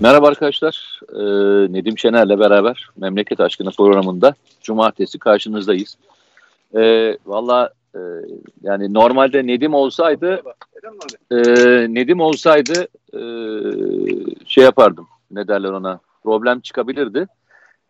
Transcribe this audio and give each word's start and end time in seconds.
Merhaba 0.00 0.28
arkadaşlar. 0.28 1.00
Ee, 1.12 1.72
Nedim 1.72 1.98
Şener'le 1.98 2.38
beraber 2.38 2.88
Memleket 2.96 3.40
Aşkına 3.40 3.70
programında 3.70 4.34
cumartesi 4.62 5.18
karşınızdayız. 5.18 5.96
Ee, 6.76 7.16
Valla 7.26 7.70
e, 7.94 7.98
yani 8.62 8.94
normalde 8.94 9.46
Nedim 9.46 9.74
olsaydı 9.74 10.42
e, 11.30 11.36
Nedim 11.94 12.20
olsaydı 12.20 12.88
e, 13.14 13.20
şey 14.46 14.64
yapardım. 14.64 15.06
Ne 15.30 15.48
derler 15.48 15.70
ona? 15.70 16.00
Problem 16.24 16.60
çıkabilirdi. 16.60 17.26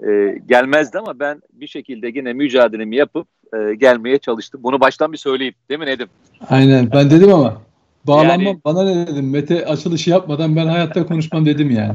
E, 0.09 0.39
gelmezdi 0.47 0.99
ama 0.99 1.21
ben 1.21 1.43
bir 1.53 1.67
şekilde 1.67 2.09
yine 2.15 2.33
mücadelemi 2.33 2.97
yapıp 2.97 3.29
e, 3.55 3.75
gelmeye 3.75 4.19
çalıştım. 4.19 4.61
Bunu 4.65 4.81
baştan 4.81 5.13
bir 5.13 5.19
söyleyeyim. 5.19 5.55
Değil 5.69 5.81
mi 5.81 5.87
Nedim? 5.87 6.09
Aynen. 6.49 6.91
Ben 6.93 7.11
dedim 7.11 7.35
ama 7.35 7.63
Bağlanma 8.07 8.43
yani, 8.43 8.61
bana 8.65 8.85
ne 8.85 9.07
dedim? 9.07 9.31
Mete 9.31 9.67
açılışı 9.67 10.11
yapmadan 10.11 10.57
ben 10.57 10.67
hayatta 10.67 11.07
konuşmam 11.07 11.47
dedim 11.47 11.71
yani. 11.71 11.95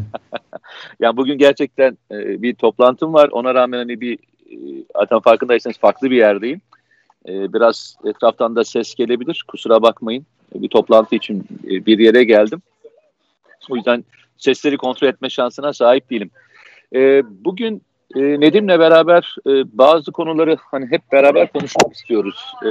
ya 1.00 1.18
bugün 1.18 1.38
gerçekten 1.38 1.98
e, 2.12 2.42
bir 2.42 2.56
toplantım 2.56 3.14
var. 3.14 3.30
Ona 3.32 3.56
rağmen 3.56 3.78
hani 3.78 4.02
bir 4.02 4.14
e, 4.50 4.58
zaten 4.96 5.20
farkındaysanız 5.20 5.78
farklı 5.78 6.12
bir 6.12 6.18
yerdeyim. 6.18 6.62
E, 7.28 7.54
biraz 7.54 7.96
etraftan 8.06 8.56
da 8.56 8.64
ses 8.64 8.96
gelebilir. 8.96 9.46
Kusura 9.48 9.82
bakmayın. 9.82 10.26
E, 10.56 10.62
bir 10.62 10.70
toplantı 10.70 11.16
için 11.16 11.44
e, 11.66 11.86
bir 11.86 12.00
yere 12.00 12.24
geldim. 12.24 12.62
O 13.70 13.76
yüzden 13.76 14.04
sesleri 14.38 14.78
kontrol 14.78 15.08
etme 15.08 15.30
şansına 15.30 15.74
sahip 15.74 16.10
değilim. 16.10 16.32
E, 16.96 17.24
bugün 17.46 17.82
e, 18.16 18.40
Nedim'le 18.40 18.80
beraber 18.80 19.36
e, 19.48 19.78
bazı 19.78 20.12
konuları 20.12 20.58
hani 20.72 20.92
hep 20.92 21.12
beraber 21.12 21.52
konuşmak 21.52 21.94
istiyoruz. 21.94 22.54
E, 22.64 22.70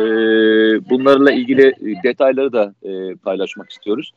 bunlarla 0.90 1.32
ilgili 1.32 1.74
detayları 2.04 2.52
da 2.52 2.74
e, 2.82 3.14
paylaşmak 3.14 3.70
istiyoruz. 3.70 4.12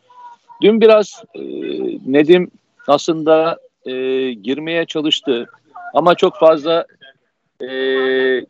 Dün 0.61 0.81
biraz 0.81 1.23
e, 1.35 1.41
Nedim 2.05 2.51
aslında 2.87 3.57
e, 3.85 3.91
girmeye 4.33 4.85
çalıştı 4.85 5.49
ama 5.93 6.15
çok 6.15 6.37
fazla 6.37 6.85
e, 7.61 7.69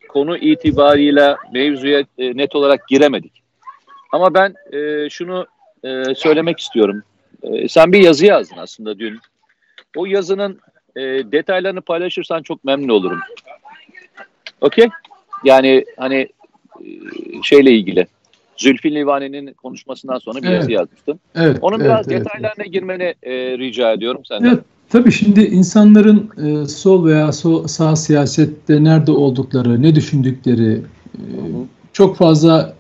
konu 0.10 0.38
itibarıyla 0.38 1.38
mevzuya 1.54 2.00
e, 2.18 2.38
net 2.38 2.56
olarak 2.56 2.88
giremedik. 2.88 3.44
Ama 4.12 4.34
ben 4.34 4.56
e, 4.72 5.10
şunu 5.10 5.48
e, 5.84 6.16
söylemek 6.16 6.60
istiyorum. 6.60 7.04
E, 7.44 7.68
sen 7.68 7.92
bir 7.92 8.02
yazı 8.02 8.26
yazdın 8.26 8.58
aslında 8.58 9.00
dün. 9.00 9.20
O 9.96 10.06
yazının 10.06 10.60
e, 10.98 11.32
detaylarını 11.32 11.82
paylaşırsan 11.82 12.42
çok 12.42 12.64
memnun 12.64 12.90
olurum. 12.90 13.20
Okey? 14.62 14.88
Yani 15.44 15.86
hani 15.98 16.16
e, 16.16 16.90
şeyle 17.44 17.72
ilgili. 17.72 18.08
Zülfü 18.58 18.96
Livaneli'nin 18.96 19.54
konuşmasından 19.54 20.20
sonra 20.20 20.42
bir 20.42 20.48
evet. 20.48 20.58
yazı 20.58 20.72
yazmıştım. 20.72 21.20
Evet, 21.36 21.58
Onun 21.62 21.80
evet, 21.80 21.86
biraz 21.86 22.12
evet, 22.12 22.20
detaylarına 22.20 22.64
evet. 22.64 22.74
girmeni 22.74 23.14
e, 23.24 23.58
rica 23.58 23.92
ediyorum 23.92 24.22
senden. 24.26 24.50
Evet, 24.50 24.60
tabii 24.90 25.12
şimdi 25.12 25.42
insanların 25.42 26.30
e, 26.46 26.68
sol 26.68 27.06
veya 27.06 27.32
sol, 27.32 27.68
sağ 27.68 27.96
siyasette 27.96 28.84
nerede 28.84 29.12
oldukları, 29.12 29.82
ne 29.82 29.96
düşündükleri 29.96 30.82
e, 31.16 31.24
çok 31.94 32.18
fazla 32.18 32.76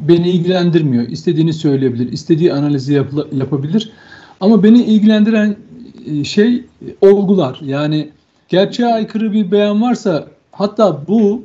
beni 0.00 0.30
ilgilendirmiyor. 0.30 1.08
İstediğini 1.08 1.52
söyleyebilir, 1.52 2.12
istediği 2.12 2.52
analizi 2.52 2.94
yap, 2.94 3.06
yapabilir. 3.32 3.92
Ama 4.40 4.62
beni 4.62 4.82
ilgilendiren 4.82 5.56
şey 6.24 6.64
olgular. 7.00 7.60
Yani 7.64 8.08
gerçeğe 8.48 8.94
aykırı 8.94 9.32
bir 9.32 9.50
beyan 9.50 9.82
varsa 9.82 10.26
hatta 10.52 11.00
bu 11.08 11.42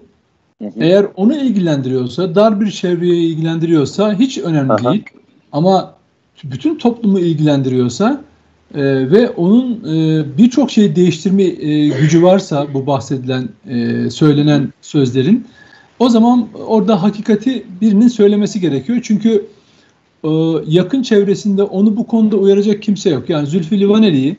eğer 0.79 1.05
onu 1.15 1.35
ilgilendiriyorsa, 1.35 2.35
dar 2.35 2.61
bir 2.61 2.71
çevreye 2.71 3.15
ilgilendiriyorsa 3.15 4.13
hiç 4.13 4.37
önemli 4.37 4.73
Aha. 4.73 4.91
değil. 4.91 5.03
Ama 5.51 5.95
bütün 6.43 6.77
toplumu 6.77 7.19
ilgilendiriyorsa 7.19 8.21
e, 8.75 9.11
ve 9.11 9.29
onun 9.29 9.71
e, 9.71 10.23
birçok 10.37 10.71
şeyi 10.71 10.95
değiştirme 10.95 11.43
e, 11.43 11.87
gücü 11.87 12.23
varsa 12.23 12.67
bu 12.73 12.87
bahsedilen, 12.87 13.49
e, 13.69 14.09
söylenen 14.09 14.73
sözlerin 14.81 15.45
o 15.99 16.09
zaman 16.09 16.47
orada 16.67 17.03
hakikati 17.03 17.65
birinin 17.81 18.07
söylemesi 18.07 18.59
gerekiyor. 18.59 18.99
Çünkü 19.03 19.45
e, 20.23 20.29
yakın 20.67 21.01
çevresinde 21.01 21.63
onu 21.63 21.97
bu 21.97 22.07
konuda 22.07 22.37
uyaracak 22.37 22.81
kimse 22.81 23.09
yok. 23.09 23.29
Yani 23.29 23.47
Zülfü 23.47 23.79
Livaneli'yi 23.79 24.37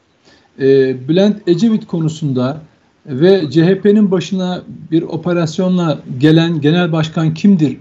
e, 0.61 1.09
Bülent 1.09 1.49
Ecevit 1.49 1.87
konusunda 1.87 2.61
ve 3.07 3.51
CHP'nin 3.51 4.11
başına 4.11 4.63
bir 4.91 5.03
operasyonla 5.03 5.99
gelen 6.19 6.61
genel 6.61 6.93
başkan 6.93 7.35
kimdir 7.35 7.77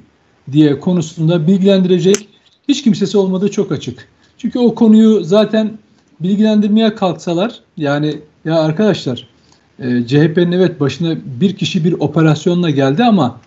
diye 0.51 0.79
konusunda 0.79 1.47
bilgilendirecek 1.47 2.27
hiç 2.67 2.83
kimsesi 2.83 3.17
olmadığı 3.17 3.51
çok 3.51 3.71
açık. 3.71 4.07
Çünkü 4.37 4.59
o 4.59 4.75
konuyu 4.75 5.23
zaten 5.23 5.77
bilgilendirmeye 6.19 6.95
kalksalar 6.95 7.59
yani 7.77 8.19
ya 8.45 8.59
arkadaşlar 8.59 9.27
e, 9.79 10.07
CHP'nin 10.07 10.51
evet 10.51 10.79
başına 10.79 11.17
bir 11.41 11.55
kişi 11.55 11.83
bir 11.83 11.93
operasyonla 11.93 12.69
geldi 12.69 13.03
ama 13.03 13.39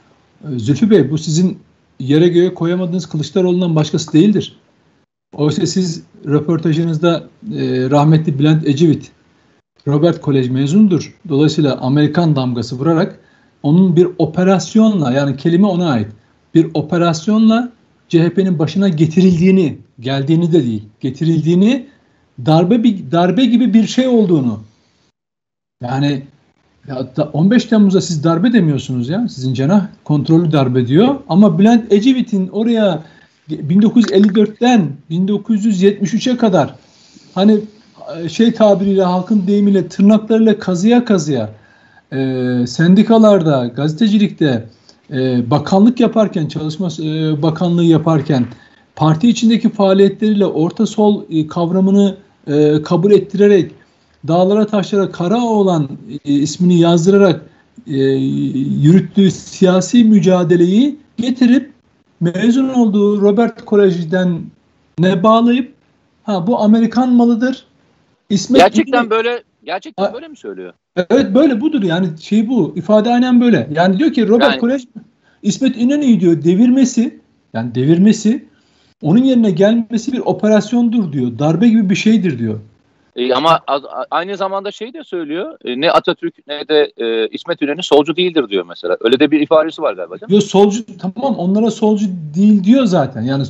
e, 0.44 0.58
Zülfü 0.58 0.90
Bey 0.90 1.10
bu 1.10 1.18
sizin 1.18 1.58
yere 2.00 2.28
göğe 2.28 2.54
koyamadığınız 2.54 3.06
Kılıçdaroğlu'ndan 3.06 3.76
başkası 3.76 4.12
değildir. 4.12 4.56
Oysa 5.36 5.66
siz 5.66 6.02
röportajınızda 6.26 7.28
e, 7.56 7.90
rahmetli 7.90 8.38
Bülent 8.38 8.68
Ecevit 8.68 9.10
Robert 9.86 10.20
Kolej 10.20 10.50
mezunudur. 10.50 11.14
Dolayısıyla 11.28 11.76
Amerikan 11.76 12.36
damgası 12.36 12.78
vurarak 12.78 13.20
onun 13.62 13.96
bir 13.96 14.08
operasyonla 14.18 15.12
yani 15.12 15.36
kelime 15.36 15.66
ona 15.66 15.90
ait 15.90 16.08
bir 16.54 16.66
operasyonla 16.74 17.72
CHP'nin 18.08 18.58
başına 18.58 18.88
getirildiğini, 18.88 19.78
geldiğini 20.00 20.52
de 20.52 20.64
değil, 20.64 20.82
getirildiğini 21.00 21.86
darbe 22.46 22.82
bir 22.82 23.10
darbe 23.12 23.44
gibi 23.44 23.74
bir 23.74 23.86
şey 23.86 24.06
olduğunu. 24.08 24.60
Yani 25.82 26.22
ya 26.88 27.08
15 27.32 27.64
Temmuz'da 27.64 28.00
siz 28.00 28.24
darbe 28.24 28.52
demiyorsunuz 28.52 29.08
ya. 29.08 29.28
Sizin 29.28 29.54
cenah 29.54 29.86
kontrollü 30.04 30.52
darbe 30.52 30.86
diyor. 30.86 31.14
Ama 31.28 31.58
Bülent 31.58 31.92
Ecevit'in 31.92 32.48
oraya 32.48 33.02
1954'ten 33.50 34.92
1973'e 35.10 36.36
kadar 36.36 36.74
hani 37.34 37.60
şey 38.28 38.52
tabiriyle 38.52 39.02
halkın 39.02 39.46
deyimiyle 39.46 39.88
tırnaklarıyla 39.88 40.58
kazıya 40.58 41.04
kazıya 41.04 41.50
e, 42.12 42.66
sendikalarda, 42.66 43.66
gazetecilikte 43.76 44.66
e, 45.10 45.50
bakanlık 45.50 46.00
yaparken, 46.00 46.46
çalışma 46.46 46.88
e, 47.02 47.42
bakanlığı 47.42 47.84
yaparken 47.84 48.46
parti 48.96 49.28
içindeki 49.28 49.70
faaliyetleriyle 49.70 50.46
orta 50.46 50.86
sol 50.86 51.22
e, 51.30 51.46
kavramını 51.46 52.16
e, 52.46 52.82
kabul 52.82 53.12
ettirerek 53.12 53.72
dağlara 54.28 54.66
taşlara 54.66 55.12
kara 55.12 55.40
olan 55.40 55.88
e, 56.24 56.32
ismini 56.32 56.78
yazdırarak 56.78 57.42
e, 57.86 57.96
yürüttüğü 58.82 59.30
siyasi 59.30 60.04
mücadeleyi 60.04 60.98
getirip 61.16 61.72
mezun 62.20 62.68
olduğu 62.68 63.20
Robert 63.20 63.64
Kolej'den 63.64 64.40
ne 64.98 65.22
bağlayıp 65.22 65.74
ha 66.22 66.46
bu 66.46 66.60
Amerikan 66.60 67.12
malıdır 67.12 67.66
İsmet 68.34 68.62
gerçekten 68.62 68.98
İnönü, 68.98 69.10
böyle 69.10 69.42
gerçekten 69.64 70.14
böyle 70.14 70.28
mi 70.28 70.36
söylüyor? 70.36 70.72
Evet 71.10 71.34
böyle 71.34 71.60
budur 71.60 71.82
yani 71.82 72.08
şey 72.20 72.48
bu 72.48 72.72
ifade 72.76 73.10
aynen 73.10 73.40
böyle. 73.40 73.68
Yani 73.72 73.98
diyor 73.98 74.12
ki 74.12 74.28
Robert 74.28 74.50
yani, 74.50 74.60
Kolej 74.60 74.82
İsmet 75.42 75.76
İnönü'yü 75.76 76.20
diyor 76.20 76.44
devirmesi 76.44 77.20
yani 77.52 77.74
devirmesi 77.74 78.44
onun 79.02 79.24
yerine 79.24 79.50
gelmesi 79.50 80.12
bir 80.12 80.18
operasyondur 80.18 81.12
diyor. 81.12 81.38
Darbe 81.38 81.68
gibi 81.68 81.90
bir 81.90 81.94
şeydir 81.94 82.38
diyor. 82.38 82.60
E, 83.16 83.34
ama 83.34 83.60
aynı 84.10 84.36
zamanda 84.36 84.70
şey 84.70 84.94
de 84.94 85.04
söylüyor. 85.04 85.56
E, 85.64 85.80
ne 85.80 85.90
Atatürk 85.90 86.34
ne 86.46 86.68
de 86.68 86.92
e, 86.96 87.28
İsmet 87.28 87.62
İnönü 87.62 87.82
solcu 87.82 88.16
değildir 88.16 88.48
diyor 88.48 88.64
mesela. 88.68 88.96
Öyle 89.00 89.20
de 89.20 89.30
bir 89.30 89.40
ifadesi 89.40 89.82
var 89.82 89.94
galiba 89.94 90.20
değil 90.20 90.30
mi? 90.30 90.34
Yo, 90.34 90.40
solcu 90.40 90.84
tamam 90.98 91.36
onlara 91.36 91.70
solcu 91.70 92.06
değil 92.34 92.64
diyor 92.64 92.84
zaten. 92.84 93.22
Yani 93.22 93.44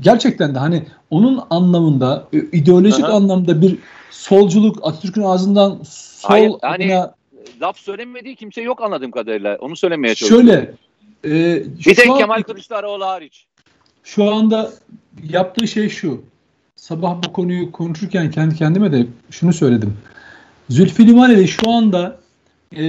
gerçekten 0.00 0.54
de 0.54 0.58
hani 0.58 0.82
onun 1.10 1.40
anlamında 1.50 2.24
e, 2.32 2.38
ideolojik 2.38 3.04
Aha. 3.04 3.12
anlamda 3.12 3.62
bir 3.62 3.78
solculuk 4.10 4.78
Atatürk'ün 4.82 5.22
ağzından 5.22 5.80
sol 5.84 6.28
Hayır, 6.28 6.52
yani 6.62 6.94
adına... 6.94 7.14
laf 7.60 7.78
söylemediği 7.78 8.36
kimse 8.36 8.62
yok 8.62 8.82
anladığım 8.82 9.10
kadarıyla. 9.10 9.56
Onu 9.60 9.76
söylemeye 9.76 10.14
çalışıyorum. 10.14 10.46
Şöyle 10.46 10.74
e, 11.24 11.64
bir 11.86 11.94
tek 11.94 12.10
an, 12.10 12.18
Kemal 12.18 12.42
Kılıçdaroğlu 12.42 13.06
hariç. 13.06 13.46
Şu 14.04 14.34
anda 14.34 14.70
yaptığı 15.30 15.68
şey 15.68 15.88
şu. 15.88 16.22
Sabah 16.76 17.16
bu 17.26 17.32
konuyu 17.32 17.72
konuşurken 17.72 18.30
kendi 18.30 18.56
kendime 18.56 18.92
de 18.92 19.06
şunu 19.30 19.52
söyledim. 19.52 19.96
Zülfü 20.68 21.06
Livaneli 21.06 21.48
şu 21.48 21.70
anda 21.70 22.18
e, 22.72 22.84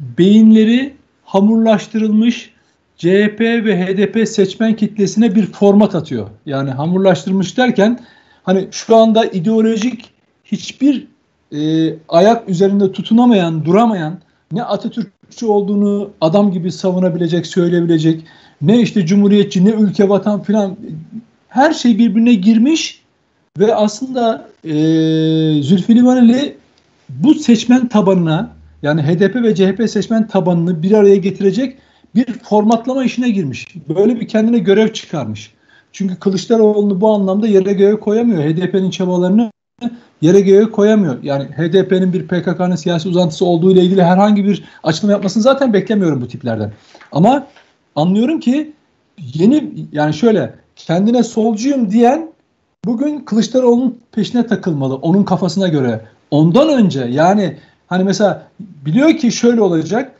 beyinleri 0.00 0.94
hamurlaştırılmış 1.24 2.52
CHP 2.96 3.40
ve 3.40 3.86
HDP 3.86 4.28
seçmen 4.28 4.76
kitlesine 4.76 5.34
bir 5.34 5.46
format 5.46 5.94
atıyor. 5.94 6.28
Yani 6.46 6.70
hamurlaştırmış 6.70 7.56
derken 7.56 8.00
hani 8.42 8.68
şu 8.70 8.96
anda 8.96 9.24
ideolojik 9.24 10.11
hiçbir 10.52 11.06
e, 11.52 11.94
ayak 12.08 12.48
üzerinde 12.48 12.92
tutunamayan, 12.92 13.64
duramayan, 13.64 14.18
ne 14.52 14.62
Atatürkçü 14.62 15.46
olduğunu 15.46 16.10
adam 16.20 16.52
gibi 16.52 16.72
savunabilecek, 16.72 17.46
söyleyebilecek, 17.46 18.24
ne 18.62 18.80
işte 18.80 19.06
cumhuriyetçi, 19.06 19.64
ne 19.64 19.70
ülke 19.70 20.08
vatan 20.08 20.42
filan 20.42 20.76
her 21.48 21.72
şey 21.72 21.98
birbirine 21.98 22.34
girmiş 22.34 23.02
Ve 23.58 23.74
aslında 23.74 24.48
e, 24.64 24.72
Zülfü 25.62 25.94
Livaneli 25.94 26.56
bu 27.08 27.34
seçmen 27.34 27.88
tabanına 27.88 28.50
yani 28.82 29.02
HDP 29.02 29.34
ve 29.34 29.54
CHP 29.54 29.90
seçmen 29.90 30.28
tabanını 30.28 30.82
bir 30.82 30.92
araya 30.92 31.16
getirecek 31.16 31.78
bir 32.14 32.26
formatlama 32.32 33.04
işine 33.04 33.30
girmiş. 33.30 33.66
Böyle 33.88 34.20
bir 34.20 34.28
kendine 34.28 34.58
görev 34.58 34.92
çıkarmış. 34.92 35.50
Çünkü 35.92 36.16
Kılıçdaroğlu'nu 36.16 37.00
bu 37.00 37.10
anlamda 37.10 37.46
yere 37.46 37.72
göğe 37.72 38.00
koyamıyor. 38.00 38.42
HDP'nin 38.42 38.90
çabalarını 38.90 39.52
yere 40.20 40.40
göğe 40.40 40.70
koyamıyor. 40.70 41.22
Yani 41.22 41.44
HDP'nin 41.44 42.12
bir 42.12 42.28
PKK'nın 42.28 42.76
siyasi 42.76 43.08
uzantısı 43.08 43.44
olduğu 43.44 43.72
ile 43.72 43.80
ilgili 43.80 44.02
herhangi 44.02 44.44
bir 44.44 44.64
açıklama 44.82 45.12
yapmasını 45.12 45.42
zaten 45.42 45.72
beklemiyorum 45.72 46.20
bu 46.20 46.28
tiplerden. 46.28 46.72
Ama 47.12 47.46
anlıyorum 47.96 48.40
ki 48.40 48.72
yeni 49.34 49.72
yani 49.92 50.14
şöyle 50.14 50.54
kendine 50.76 51.22
solcuyum 51.22 51.90
diyen 51.90 52.28
bugün 52.84 53.20
Kılıçdaroğlu'nun 53.20 53.98
peşine 54.12 54.46
takılmalı. 54.46 54.94
Onun 54.94 55.24
kafasına 55.24 55.68
göre. 55.68 56.00
Ondan 56.30 56.68
önce 56.68 57.00
yani 57.00 57.56
hani 57.86 58.04
mesela 58.04 58.46
biliyor 58.58 59.16
ki 59.16 59.32
şöyle 59.32 59.60
olacak. 59.60 60.12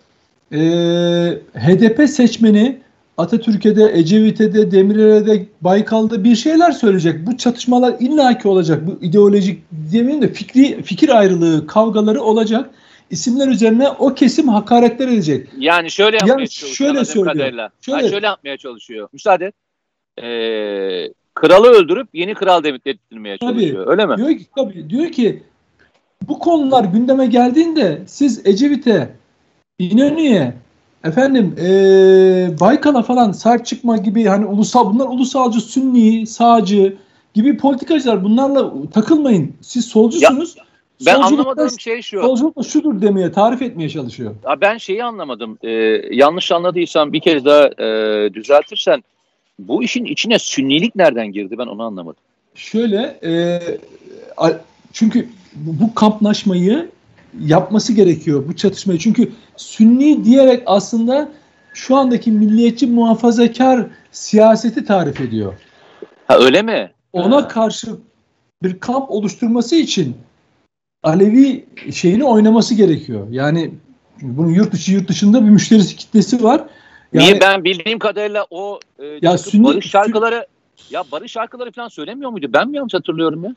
E, 0.52 0.58
HDP 1.54 2.10
seçmeni 2.10 2.78
Atatürk'e 3.22 3.76
de, 3.76 3.92
Ecevit'e 3.94 4.54
de, 4.54 4.70
Demirel'e 4.70 5.26
de, 5.26 5.46
Baykal'da 5.60 6.24
bir 6.24 6.36
şeyler 6.36 6.72
söyleyecek. 6.72 7.26
Bu 7.26 7.36
çatışmalar 7.36 7.94
illaki 8.00 8.48
olacak. 8.48 8.86
Bu 8.86 9.04
ideolojik 9.04 9.62
demeyeyim 9.70 10.22
de 10.22 10.32
fikri, 10.32 10.82
fikir 10.82 11.18
ayrılığı, 11.18 11.66
kavgaları 11.66 12.22
olacak. 12.22 12.70
İsimler 13.10 13.48
üzerine 13.48 13.88
o 13.88 14.14
kesim 14.14 14.48
hakaretler 14.48 15.08
edecek. 15.08 15.48
Yani 15.58 15.90
şöyle 15.90 16.16
yapmaya 16.16 16.32
yani 16.32 16.48
çalışıyor. 16.48 16.94
Şöyle 16.94 17.04
söylüyor. 17.04 17.70
Şöyle, 17.80 18.08
şöyle 18.10 18.26
yapmaya 18.26 18.56
çalışıyor. 18.56 19.08
Müsaade 19.12 19.44
et. 19.44 19.54
Ee, 20.22 21.08
kralı 21.34 21.68
öldürüp 21.68 22.08
yeni 22.12 22.34
kral 22.34 22.64
dedirtmeye 22.64 23.38
çalışıyor. 23.38 23.84
Tabii, 23.84 23.90
öyle 23.90 24.06
mi? 24.06 24.16
Diyor 24.16 24.38
ki, 24.38 24.46
tabii, 24.56 24.90
diyor 24.90 25.12
ki 25.12 25.42
bu 26.28 26.38
konular 26.38 26.84
gündeme 26.84 27.26
geldiğinde 27.26 28.02
siz 28.06 28.46
Ecevit'e, 28.46 29.08
İnönü'ye, 29.78 30.54
efendim 31.04 31.54
ee, 31.58 32.60
Baykal'a 32.60 33.02
falan 33.02 33.32
sahip 33.32 33.66
çıkma 33.66 33.96
gibi 33.96 34.24
hani 34.24 34.46
ulusal 34.46 34.94
bunlar 34.94 35.06
ulusalcı, 35.06 35.60
sünni, 35.60 36.26
sağcı 36.26 36.96
gibi 37.34 37.56
politikacılar 37.56 38.24
bunlarla 38.24 38.72
takılmayın. 38.90 39.54
Siz 39.60 39.84
solcusunuz. 39.84 40.56
Ya, 40.56 40.64
ben 41.06 41.20
anlamadığım 41.20 41.80
şey 41.80 42.02
şu. 42.02 42.20
Solculuk 42.20 42.56
da 42.56 42.62
şudur 42.62 43.02
demeye, 43.02 43.32
tarif 43.32 43.62
etmeye 43.62 43.88
çalışıyor. 43.88 44.34
Ya 44.48 44.60
ben 44.60 44.78
şeyi 44.78 45.04
anlamadım. 45.04 45.58
Ee, 45.62 45.70
yanlış 46.10 46.52
anladıysam 46.52 47.12
bir 47.12 47.20
kez 47.20 47.44
daha 47.44 47.66
e, 47.66 48.34
düzeltirsen 48.34 49.02
bu 49.58 49.82
işin 49.82 50.04
içine 50.04 50.38
sünnilik 50.38 50.96
nereden 50.96 51.32
girdi 51.32 51.58
ben 51.58 51.66
onu 51.66 51.82
anlamadım. 51.82 52.22
Şöyle 52.54 53.18
e, 53.24 53.60
çünkü 54.92 55.28
bu 55.54 55.94
kamplaşmayı 55.94 56.88
yapması 57.40 57.92
gerekiyor 57.92 58.48
bu 58.48 58.56
çatışmayı. 58.56 58.98
Çünkü 58.98 59.32
Sünni 59.56 60.24
diyerek 60.24 60.62
aslında 60.66 61.28
şu 61.74 61.96
andaki 61.96 62.30
milliyetçi 62.30 62.86
muhafazakar 62.86 63.86
siyaseti 64.10 64.84
tarif 64.84 65.20
ediyor. 65.20 65.52
Ha 66.26 66.38
öyle 66.38 66.62
mi? 66.62 66.90
Ona 67.12 67.36
ha. 67.36 67.48
karşı 67.48 67.90
bir 68.62 68.80
kamp 68.80 69.10
oluşturması 69.10 69.76
için 69.76 70.16
Alevi 71.02 71.64
şeyini 71.92 72.24
oynaması 72.24 72.74
gerekiyor. 72.74 73.26
Yani 73.30 73.74
bunun 74.22 74.50
yurt 74.50 74.72
dışı 74.72 74.92
yurt 74.92 75.08
dışında 75.08 75.44
bir 75.44 75.50
müşterisi 75.50 75.96
kitlesi 75.96 76.44
var. 76.44 76.64
Yani, 77.12 77.24
Niye 77.26 77.40
ben 77.40 77.64
bildiğim 77.64 77.98
kadarıyla 77.98 78.46
o 78.50 78.80
e, 78.98 79.06
ya 79.22 79.38
sünni, 79.38 79.64
barış 79.64 79.90
şarkıları 79.90 80.46
ya 80.90 81.04
barış 81.12 81.32
şarkıları 81.32 81.72
falan 81.72 81.88
söylemiyor 81.88 82.30
muydu? 82.30 82.46
Ben 82.52 82.68
mi 82.68 82.76
yanlış 82.76 82.94
hatırlıyorum 82.94 83.44
ya? 83.44 83.54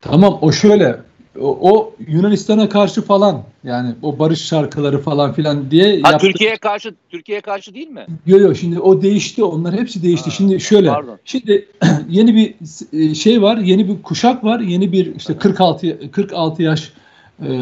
Tamam 0.00 0.38
o 0.40 0.52
şöyle 0.52 1.00
o, 1.40 1.70
o 1.70 1.94
Yunanistan'a 2.08 2.68
karşı 2.68 3.02
falan 3.02 3.42
yani 3.64 3.94
o 4.02 4.18
barış 4.18 4.44
şarkıları 4.46 4.98
falan 4.98 5.32
filan 5.32 5.70
diye 5.70 6.00
ha, 6.02 6.10
yaptı. 6.10 6.26
Türkiye'ye 6.26 6.56
karşı 6.56 6.94
Türkiye'ye 7.10 7.40
karşı 7.40 7.74
değil 7.74 7.88
mi? 7.88 8.06
Yok 8.26 8.40
yok 8.40 8.56
şimdi 8.56 8.80
o 8.80 9.02
değişti. 9.02 9.44
Onlar 9.44 9.74
hepsi 9.74 10.02
değişti. 10.02 10.30
Ha, 10.30 10.36
şimdi 10.36 10.60
şöyle. 10.60 10.88
Pardon. 10.88 11.18
Şimdi 11.24 11.68
yeni 12.08 12.34
bir 12.34 12.54
e, 12.92 13.14
şey 13.14 13.42
var, 13.42 13.56
yeni 13.56 13.88
bir 13.88 14.02
kuşak 14.02 14.44
var. 14.44 14.60
Yeni 14.60 14.92
bir 14.92 15.16
işte 15.16 15.38
46 15.38 16.10
46 16.10 16.62
yaş 16.62 16.92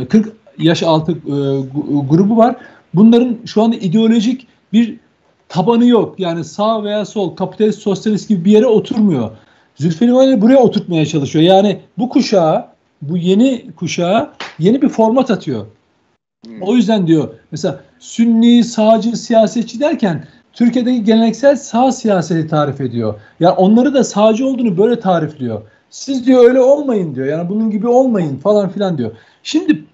40 0.09 0.27
e, 0.27 0.31
yaş 0.59 0.83
altı 0.83 1.13
e, 1.13 1.17
grubu 2.09 2.37
var. 2.37 2.57
Bunların 2.95 3.37
şu 3.47 3.63
anda 3.63 3.77
ideolojik 3.77 4.47
bir 4.73 4.97
tabanı 5.49 5.87
yok. 5.87 6.15
Yani 6.19 6.45
sağ 6.45 6.85
veya 6.85 7.05
sol, 7.05 7.37
kapitalist, 7.37 7.83
sosyalist 7.83 8.29
gibi 8.29 8.45
bir 8.45 8.51
yere 8.51 8.67
oturmuyor. 8.67 9.31
Zülfü 9.77 10.07
Livaneli 10.07 10.41
buraya 10.41 10.59
oturtmaya 10.59 11.07
çalışıyor. 11.07 11.45
Yani 11.45 11.81
bu 11.99 12.09
kuşağı 12.09 12.74
bu 13.03 13.17
yeni 13.17 13.71
kuşağa 13.77 14.35
yeni 14.59 14.83
bir 14.83 14.89
format 14.89 15.31
atıyor. 15.31 15.67
Hmm. 16.47 16.63
O 16.63 16.75
yüzden 16.75 17.07
diyor 17.07 17.35
mesela 17.51 17.81
sünni, 17.99 18.65
sağcı, 18.65 19.17
siyasetçi 19.17 19.81
derken 19.81 20.27
Türkiye'deki 20.53 21.05
geleneksel 21.05 21.57
sağ 21.57 21.93
siyaseti 21.93 22.49
tarif 22.49 22.81
ediyor. 22.81 23.21
Yani 23.41 23.55
onları 23.55 23.95
da 23.95 24.05
sağcı 24.05 24.47
olduğunu 24.47 24.79
böyle 24.79 25.01
tarifliyor. 25.01 25.63
Siz 25.91 26.27
diyor 26.27 26.45
öyle 26.45 26.61
olmayın 26.61 27.15
diyor. 27.15 27.27
Yani 27.27 27.49
bunun 27.49 27.71
gibi 27.71 27.89
olmayın 27.89 28.37
falan 28.37 28.69
filan 28.69 28.99
diyor. 28.99 29.11
Şimdi 29.43 29.85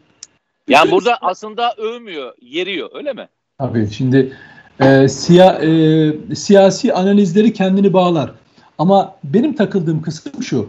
yani 0.68 0.90
burada 0.90 1.16
aslında 1.20 1.74
övmüyor, 1.74 2.34
yeriyor 2.40 2.90
öyle 2.94 3.12
mi? 3.12 3.28
Tabii 3.58 3.90
şimdi 3.90 4.32
e, 4.80 5.08
siya, 5.08 5.52
e, 5.52 6.34
siyasi 6.34 6.94
analizleri 6.94 7.52
kendini 7.52 7.92
bağlar. 7.92 8.32
Ama 8.78 9.14
benim 9.24 9.54
takıldığım 9.54 10.02
kısım 10.02 10.42
şu. 10.42 10.68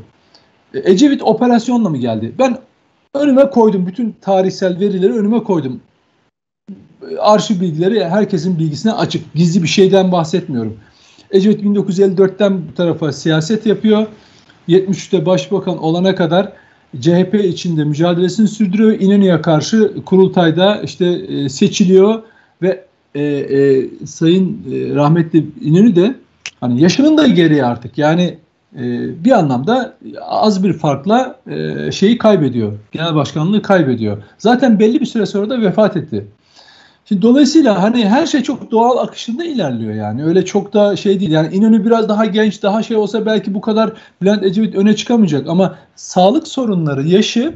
Ecevit 0.74 1.22
operasyonla 1.24 1.90
mı 1.90 1.98
geldi? 1.98 2.34
Ben 2.40 2.58
önüme 3.14 3.50
koydum. 3.50 3.88
Bütün 3.88 4.16
tarihsel 4.22 4.80
verileri 4.80 5.14
önüme 5.14 5.44
koydum. 5.44 5.80
Arşiv 7.20 7.62
bilgileri 7.62 8.06
herkesin 8.06 8.60
bilgisine 8.60 8.92
açık. 8.92 9.34
Gizli 9.34 9.64
bir 9.64 9.68
şeyden 9.68 10.12
bahsetmiyorum. 10.12 10.78
Ecevit 11.32 11.64
1954'ten 11.64 12.68
bu 12.68 12.74
tarafa 12.74 13.12
siyaset 13.12 13.66
yapıyor. 13.66 14.08
73'te 14.70 15.26
başbakan 15.26 15.78
olana 15.78 16.16
kadar 16.16 16.54
CHP 17.00 17.36
içinde 17.44 17.84
mücadelesini 17.84 18.48
sürdürüyor. 18.48 19.00
İnönü'ye 19.00 19.42
karşı 19.42 19.94
kurultayda 20.06 20.82
işte 20.82 21.06
e, 21.06 21.50
seçiliyor 21.50 22.24
ve 22.62 22.86
e, 23.16 23.24
e, 23.24 23.90
Sayın 24.06 24.50
e, 24.72 24.96
rahmetli 24.96 25.46
İnönü 25.62 25.96
de 25.96 26.16
hani 26.60 26.82
yaşının 26.82 27.18
da 27.18 27.28
geriye 27.28 27.66
artık. 27.66 27.98
Yani 27.98 28.38
bir 29.26 29.32
anlamda 29.32 29.94
az 30.22 30.64
bir 30.64 30.74
farkla 30.74 31.36
e, 31.48 31.92
şeyi 31.92 32.18
kaybediyor. 32.18 32.74
Genel 32.92 33.16
başkanlığı 33.16 33.62
kaybediyor. 33.62 34.24
Zaten 34.38 34.80
belli 34.80 35.02
bir 35.02 35.06
süre 35.06 35.26
sonra 35.26 35.50
da 35.50 35.62
vefat 35.62 35.98
etti. 35.98 36.28
Şimdi 37.06 37.22
dolayısıyla 37.22 37.84
hani 37.84 38.10
her 38.10 38.26
şey 38.26 38.44
çok 38.44 38.72
doğal 38.72 38.98
akışında 38.98 39.44
ilerliyor 39.44 39.94
yani. 39.94 40.24
Öyle 40.24 40.46
çok 40.46 40.74
da 40.74 40.96
şey 40.96 41.20
değil. 41.20 41.32
Yani 41.32 41.56
İnönü 41.56 41.86
biraz 41.86 42.10
daha 42.10 42.26
genç, 42.26 42.64
daha 42.64 42.84
şey 42.84 42.98
olsa 42.98 43.26
belki 43.26 43.54
bu 43.54 43.62
kadar 43.62 43.94
Bülent 44.22 44.44
Ecevit 44.44 44.76
öne 44.76 44.96
çıkamayacak. 44.96 45.48
Ama 45.50 45.76
sağlık 45.96 46.48
sorunları, 46.48 47.08
yaşı 47.08 47.54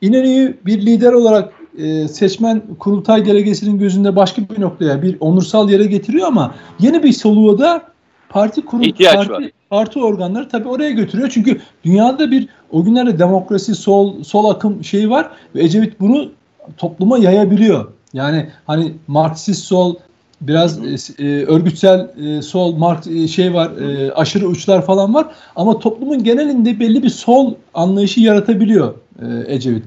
İnönü'yü 0.00 0.58
bir 0.66 0.86
lider 0.86 1.12
olarak 1.12 1.52
e, 1.78 2.08
seçmen 2.08 2.62
kurultay 2.78 3.26
delegesinin 3.26 3.78
gözünde 3.78 4.16
başka 4.16 4.42
bir 4.42 4.60
noktaya, 4.60 5.02
bir 5.02 5.16
onursal 5.20 5.70
yere 5.70 5.86
getiriyor 5.86 6.26
ama 6.26 6.54
yeni 6.80 7.02
bir 7.02 7.12
soluğa 7.12 7.58
da 7.58 7.82
parti 8.28 8.64
kurum 8.64 8.92
parti, 8.92 9.32
var. 9.32 9.50
parti 9.70 9.98
organları 9.98 10.48
tabii 10.48 10.68
oraya 10.68 10.90
götürüyor. 10.90 11.28
Çünkü 11.28 11.60
dünyada 11.84 12.30
bir 12.30 12.48
o 12.70 12.84
günlerde 12.84 13.18
demokrasi 13.18 13.74
sol 13.74 14.22
sol 14.22 14.50
akım 14.50 14.84
şeyi 14.84 15.10
var 15.10 15.30
ve 15.54 15.62
Ecevit 15.62 16.00
bunu 16.00 16.30
topluma 16.76 17.18
yayabiliyor. 17.18 17.92
Yani 18.12 18.50
hani 18.66 18.94
Marksist 19.06 19.64
sol 19.64 19.94
biraz 20.40 20.78
e, 21.18 21.24
e, 21.24 21.44
örgütsel 21.44 22.10
e, 22.18 22.42
sol 22.42 22.76
mark 22.76 23.06
e, 23.06 23.28
şey 23.28 23.54
var 23.54 23.70
e, 23.70 24.12
aşırı 24.12 24.46
uçlar 24.46 24.86
falan 24.86 25.14
var 25.14 25.26
ama 25.56 25.78
toplumun 25.78 26.24
genelinde 26.24 26.80
belli 26.80 27.02
bir 27.02 27.08
sol 27.08 27.54
anlayışı 27.74 28.20
yaratabiliyor 28.20 28.94
e, 29.22 29.54
Ecevit. 29.54 29.84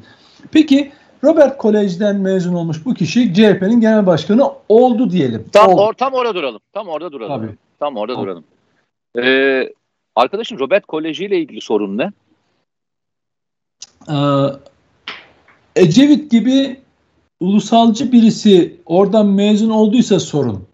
Peki 0.52 0.92
Robert 1.24 1.58
Kolej'den 1.58 2.16
mezun 2.16 2.54
olmuş 2.54 2.86
bu 2.86 2.94
kişi 2.94 3.34
CHP'nin 3.34 3.82
genel 3.82 4.06
başkanı 4.06 4.52
oldu 4.70 5.12
diyelim. 5.12 5.46
Tam, 5.52 5.74
oldu. 5.74 5.82
Or, 5.82 5.94
tam 5.94 6.14
orada 6.14 6.36
duralım. 6.36 6.62
Tam 6.74 6.88
orada 6.88 7.12
duralım. 7.12 7.42
Tabii. 7.42 7.56
Tam 7.80 7.98
orada 7.98 8.14
tamam. 8.14 8.26
duralım. 8.26 8.44
Ee, 9.18 9.74
arkadaşın 10.16 10.60
Robert 10.60 10.86
Koleji 10.86 11.26
ile 11.26 11.40
ilgili 11.40 11.62
sorun 11.62 11.98
ne? 11.98 12.12
Ee, 14.10 14.16
Ecevit 15.76 16.32
gibi 16.32 16.80
ulusalcı 17.40 18.12
birisi 18.12 18.82
oradan 18.86 19.26
mezun 19.28 19.70
olduysa 19.70 20.20
sorun. 20.20 20.70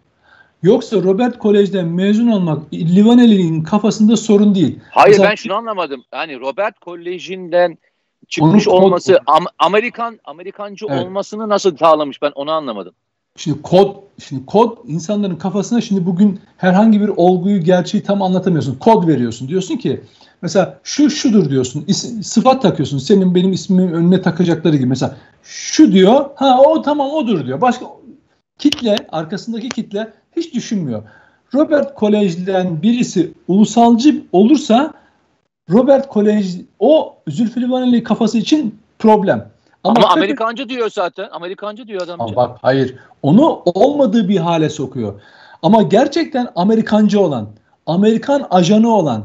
Yoksa 0.62 0.96
Robert 0.96 1.38
Kolej'den 1.38 1.86
mezun 1.86 2.28
olmak 2.28 2.74
Livaneli'nin 2.74 3.62
kafasında 3.62 4.16
sorun 4.16 4.54
değil. 4.54 4.80
Hayır 4.90 5.08
Mesela, 5.08 5.30
ben 5.30 5.34
şunu 5.34 5.54
anlamadım. 5.54 6.04
Yani 6.12 6.40
Robert 6.40 6.78
Kolej'inden 6.80 7.78
çıkmış 8.28 8.68
olması 8.68 9.12
Am- 9.12 9.50
Amerikan 9.58 10.20
Amerikancı 10.24 10.86
evet. 10.88 11.04
olmasını 11.04 11.48
nasıl 11.48 11.76
sağlamış 11.76 12.22
ben 12.22 12.32
onu 12.34 12.50
anlamadım. 12.50 12.94
Şimdi 13.36 13.62
kod 13.62 13.96
şimdi 14.18 14.46
kod 14.46 14.76
insanların 14.86 15.36
kafasına 15.36 15.80
şimdi 15.80 16.06
bugün 16.06 16.40
herhangi 16.56 17.00
bir 17.00 17.08
olguyu 17.08 17.60
gerçeği 17.60 18.02
tam 18.02 18.22
anlatamıyorsun. 18.22 18.74
Kod 18.74 19.08
veriyorsun. 19.08 19.48
Diyorsun 19.48 19.76
ki 19.76 20.00
mesela 20.42 20.80
şu 20.84 21.10
şudur 21.10 21.50
diyorsun. 21.50 21.84
Is, 21.86 22.26
sıfat 22.28 22.62
takıyorsun. 22.62 22.98
Senin 22.98 23.34
benim 23.34 23.52
ismimin 23.52 23.92
önüne 23.92 24.22
takacakları 24.22 24.76
gibi. 24.76 24.86
Mesela 24.86 25.16
şu 25.42 25.92
diyor. 25.92 26.30
Ha 26.34 26.60
o 26.66 26.82
tamam 26.82 27.10
odur 27.10 27.46
diyor. 27.46 27.60
Başka 27.60 27.86
kitle 28.58 28.96
arkasındaki 29.12 29.68
kitle 29.68 30.12
hiç 30.36 30.54
düşünmüyor. 30.54 31.02
Robert 31.54 31.94
Kolej'den 31.94 32.82
birisi 32.82 33.32
ulusalcı 33.48 34.22
olursa 34.32 34.92
Robert 35.70 36.08
Kolej 36.08 36.56
o 36.78 37.16
Zülfü 37.28 37.60
Livaneli 37.60 38.02
kafası 38.02 38.38
için 38.38 38.74
problem. 38.98 39.50
Ama, 39.86 40.00
Ama 40.00 40.12
Amerikancı 40.12 40.68
diyor 40.68 40.90
zaten. 40.90 41.28
Amerikancı 41.32 41.88
diyor 41.88 42.02
adam. 42.02 42.20
Ama 42.20 42.36
bak 42.36 42.58
hayır. 42.62 42.94
Onu 43.22 43.62
olmadığı 43.64 44.28
bir 44.28 44.36
hale 44.36 44.68
sokuyor. 44.68 45.20
Ama 45.62 45.82
gerçekten 45.82 46.48
Amerikancı 46.56 47.20
olan, 47.20 47.46
Amerikan 47.86 48.46
ajanı 48.50 48.94
olan, 48.94 49.24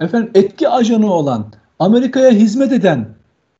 efendim 0.00 0.30
etki 0.34 0.68
ajanı 0.68 1.12
olan, 1.12 1.46
Amerika'ya 1.78 2.30
hizmet 2.30 2.72
eden 2.72 3.08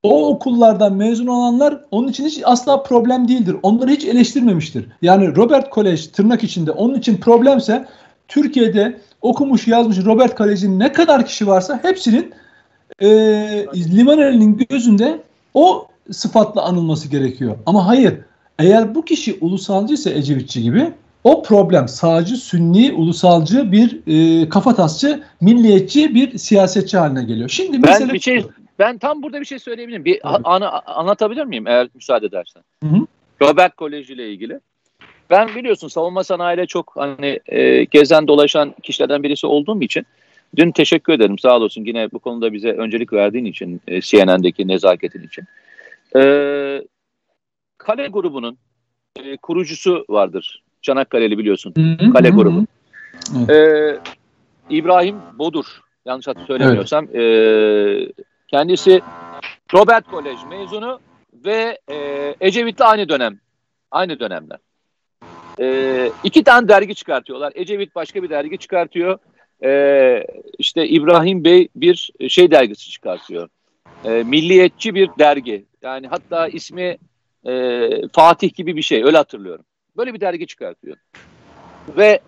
o 0.02 0.28
okullardan 0.28 0.92
mezun 0.92 1.26
olanlar 1.26 1.80
onun 1.90 2.08
için 2.08 2.24
hiç 2.24 2.40
asla 2.44 2.82
problem 2.82 3.28
değildir. 3.28 3.56
Onları 3.62 3.90
hiç 3.90 4.04
eleştirmemiştir. 4.04 4.86
Yani 5.02 5.36
Robert 5.36 5.70
Kolej 5.70 6.06
tırnak 6.06 6.44
içinde 6.44 6.70
onun 6.70 6.94
için 6.94 7.16
problemse 7.16 7.84
Türkiye'de 8.28 9.00
okumuş 9.22 9.68
yazmış 9.68 9.98
Robert 10.04 10.34
Kolej'in 10.34 10.78
ne 10.78 10.92
kadar 10.92 11.26
kişi 11.26 11.46
varsa 11.46 11.78
hepsinin 11.82 12.34
e, 13.00 13.08
Livaneli'nin 13.74 14.66
gözünde 14.70 15.20
o 15.54 15.86
sıfatla 16.10 16.62
anılması 16.62 17.08
gerekiyor. 17.08 17.56
Ama 17.66 17.86
hayır 17.86 18.14
eğer 18.58 18.94
bu 18.94 19.04
kişi 19.04 19.38
ulusalcı 19.40 19.94
ise 19.94 20.14
Ecevitçi 20.14 20.62
gibi 20.62 20.92
o 21.24 21.42
problem 21.42 21.88
sağcı, 21.88 22.36
sünni, 22.36 22.92
ulusalcı 22.92 23.72
bir 23.72 24.00
e, 24.06 24.48
kafatasçı, 24.48 25.22
milliyetçi 25.40 26.14
bir 26.14 26.38
siyasetçi 26.38 26.98
haline 26.98 27.24
geliyor. 27.24 27.48
Şimdi 27.48 27.82
ben 27.82 27.90
mesele... 27.90 28.12
bir 28.12 28.20
şey 28.20 28.44
ben 28.78 28.98
tam 28.98 29.22
burada 29.22 29.40
bir 29.40 29.44
şey 29.44 29.58
söyleyebilirim. 29.58 30.04
Bir 30.04 30.14
evet. 30.14 30.40
anlatabilir 30.86 31.44
miyim 31.44 31.66
eğer 31.66 31.88
müsaade 31.94 32.26
edersen? 32.26 32.62
Hı 32.82 32.88
hı. 32.88 33.06
Robert 33.42 33.76
Koleji 33.76 34.12
ile 34.12 34.30
ilgili. 34.30 34.60
Ben 35.30 35.48
biliyorsun 35.54 35.88
savunma 35.88 36.24
sanayiyle 36.24 36.66
çok 36.66 36.92
hani 36.96 37.40
e, 37.46 37.84
gezen 37.84 38.28
dolaşan 38.28 38.74
kişilerden 38.82 39.22
birisi 39.22 39.46
olduğum 39.46 39.82
için 39.82 40.06
dün 40.56 40.70
teşekkür 40.70 41.12
ederim 41.12 41.38
sağ 41.38 41.56
olasın 41.56 41.84
yine 41.84 42.10
bu 42.12 42.18
konuda 42.18 42.52
bize 42.52 42.72
öncelik 42.72 43.12
verdiğin 43.12 43.44
için 43.44 43.80
e, 43.88 44.00
CNN'deki 44.00 44.68
nezaketin 44.68 45.22
için. 45.22 45.44
E, 46.16 46.82
Kale 47.78 48.08
grubunun 48.08 48.58
e, 49.16 49.36
kurucusu 49.36 50.04
vardır. 50.08 50.62
Çanakkale'li 50.82 51.38
biliyorsun. 51.38 51.74
Hı 51.76 52.04
hı, 52.04 52.12
Kale 52.12 52.30
grubu. 52.30 52.64
Hı. 53.46 53.52
E, 53.52 53.98
İbrahim 54.70 55.16
Bodur. 55.38 55.80
Yanlış 56.04 56.26
hatı 56.26 56.40
söylemiyorsam. 56.44 57.08
Evet. 57.12 58.10
E, 58.10 58.22
kendisi 58.48 59.00
Robert 59.74 60.10
Kolej 60.10 60.38
mezunu 60.50 61.00
ve 61.44 61.78
e, 61.90 61.96
Ecevit'le 62.40 62.80
aynı 62.80 63.08
dönem. 63.08 63.38
Aynı 63.90 64.20
dönemler. 64.20 64.58
E, 65.60 66.10
iki 66.24 66.44
tane 66.44 66.68
dergi 66.68 66.94
çıkartıyorlar. 66.94 67.52
Ecevit 67.56 67.94
başka 67.94 68.22
bir 68.22 68.30
dergi 68.30 68.58
çıkartıyor. 68.58 69.18
E, 69.64 70.26
işte 70.58 70.88
İbrahim 70.88 71.44
Bey 71.44 71.68
bir 71.76 72.10
şey 72.28 72.50
dergisi 72.50 72.90
çıkartıyor. 72.90 73.48
E, 74.04 74.10
milliyetçi 74.10 74.94
bir 74.94 75.10
dergi. 75.18 75.64
Yani 75.84 76.06
hatta 76.06 76.48
ismi 76.48 76.98
e, 77.46 77.88
Fatih 78.12 78.54
gibi 78.54 78.76
bir 78.76 78.82
şey. 78.82 79.04
Öyle 79.04 79.16
hatırlıyorum. 79.16 79.64
Böyle 79.96 80.14
bir 80.14 80.20
dergi 80.20 80.46
çıkartıyor. 80.46 80.96
Ve 81.96 82.20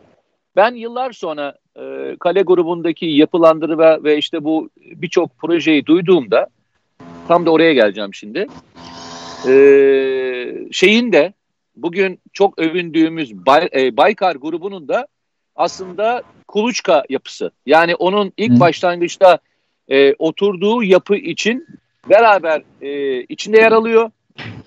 ben 0.57 0.75
yıllar 0.75 1.13
sonra 1.13 1.55
e, 1.77 2.17
Kale 2.21 2.43
grubundaki 2.43 3.07
yapılandırma 3.07 4.05
ve 4.05 4.19
işte 4.19 4.45
bu 4.45 4.71
birçok 4.77 5.39
projeyi 5.39 5.87
duyduğumda 5.87 6.47
tam 7.29 7.47
da 7.47 7.51
oraya 7.51 7.73
geleceğim 7.73 8.15
şimdi. 8.15 8.47
E, 9.49 9.53
şeyin 10.73 11.13
de 11.13 11.33
bugün 11.77 12.21
çok 12.33 12.59
övündüğümüz 12.59 13.35
Bay, 13.47 13.69
e, 13.75 13.97
Baykar 13.97 14.37
grubunun 14.37 14.89
da 14.89 15.07
aslında 15.55 16.23
kuluçka 16.49 17.05
yapısı. 17.09 17.51
Yani 17.67 17.95
onun 17.95 18.33
ilk 18.37 18.53
Hı. 18.53 18.61
başlangıçta 18.61 19.39
e, 19.89 20.15
oturduğu 20.15 20.83
yapı 20.83 21.17
için 21.17 21.67
beraber 22.11 22.63
e, 22.81 23.21
içinde 23.23 23.59
yer 23.59 23.73
alıyor. 23.73 24.11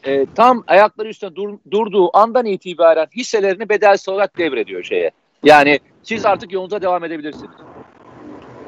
E, 0.03 0.25
tam 0.35 0.63
ayakları 0.67 1.09
üstüne 1.09 1.35
dur, 1.35 1.57
durduğu 1.71 2.17
andan 2.17 2.45
itibaren 2.45 3.07
hisselerini 3.15 3.69
bedelsiz 3.69 4.09
olarak 4.09 4.37
devrediyor 4.37 4.83
şeye. 4.83 5.11
Yani 5.43 5.79
siz 6.03 6.25
artık 6.25 6.53
yolunuza 6.53 6.81
devam 6.81 7.03
edebilirsiniz. 7.03 7.51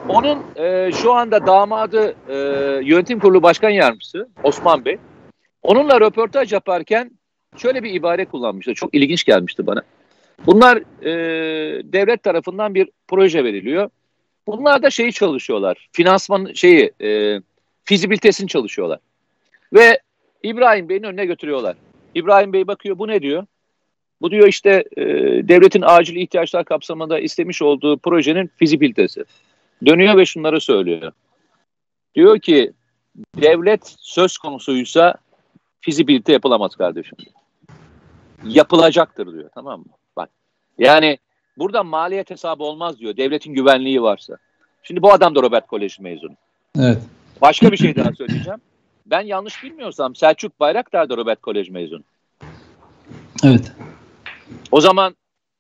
Onun 0.10 0.44
e, 0.56 0.92
şu 0.92 1.14
anda 1.14 1.48
damadı 1.48 2.16
e, 2.30 2.36
yönetim 2.84 3.20
kurulu 3.20 3.44
başkan 3.44 3.70
yardımcısı 3.70 4.30
Osman 4.44 4.86
Bey. 4.86 4.98
Onunla 5.64 6.02
röportaj 6.02 6.54
yaparken 6.54 7.12
şöyle 7.58 7.84
bir 7.84 7.94
ibare 7.94 8.26
kullanmıştı. 8.26 8.74
Çok 8.74 8.96
ilginç 8.96 9.24
gelmişti 9.24 9.68
bana. 9.68 9.82
Bunlar 10.46 10.78
e, 11.06 11.14
devlet 11.94 12.24
tarafından 12.24 12.76
bir 12.76 12.90
proje 13.08 13.44
veriliyor. 13.44 13.90
Bunlar 14.48 14.84
da 14.84 14.90
şeyi 14.90 15.14
çalışıyorlar. 15.14 15.90
Finansman 15.92 16.54
şeyi 16.54 16.92
e, 17.02 17.42
fizibilitesini 17.92 18.48
çalışıyorlar. 18.48 19.00
Ve 19.74 20.00
İbrahim 20.44 20.90
Bey'in 20.90 21.04
önüne 21.04 21.26
götürüyorlar. 21.26 21.76
İbrahim 22.16 22.54
Bey 22.54 22.68
bakıyor 22.68 23.00
bu 23.00 23.08
ne 23.08 23.22
diyor? 23.22 23.46
Bu 24.22 24.32
diyor 24.32 24.48
işte 24.48 24.84
e, 24.98 25.04
devletin 25.48 25.84
acil 25.86 26.16
ihtiyaçlar 26.16 26.66
kapsamında 26.66 27.20
istemiş 27.20 27.62
olduğu 27.62 27.98
projenin 27.98 28.52
fizibilitesi. 28.58 29.24
Dönüyor 29.86 30.18
ve 30.18 30.26
şunları 30.26 30.62
söylüyor. 30.62 31.12
Diyor 32.16 32.40
ki 32.40 32.72
devlet 33.36 33.96
söz 34.00 34.38
konusuysa 34.38 35.16
fizibilite 35.82 36.34
yapılamaz 36.34 36.76
kardeşim. 36.76 37.18
Yapılacaktır 38.46 39.34
diyor 39.34 39.50
tamam 39.56 39.80
mı? 39.80 39.94
Bak 40.16 40.30
yani 40.78 41.18
burada 41.58 41.84
maliyet 41.84 42.30
hesabı 42.30 42.64
olmaz 42.64 43.00
diyor 43.00 43.18
devletin 43.18 43.54
güvenliği 43.54 44.02
varsa. 44.02 44.38
Şimdi 44.84 45.02
bu 45.02 45.14
adam 45.14 45.36
da 45.36 45.42
Robert 45.42 45.68
Koleji 45.68 46.02
mezunu. 46.02 46.36
Evet. 46.80 46.98
Başka 47.42 47.72
bir 47.72 47.78
şey 47.78 47.96
daha 47.96 48.14
söyleyeceğim. 48.14 48.60
Ben 49.06 49.22
yanlış 49.22 49.64
bilmiyorsam 49.64 50.16
Selçuk 50.16 50.60
Bayraktar 50.60 51.10
da 51.10 51.18
Robert 51.18 51.42
Kolej 51.42 51.70
mezunu. 51.70 52.04
Evet. 53.44 53.72
O 54.72 54.82
zaman 54.82 55.16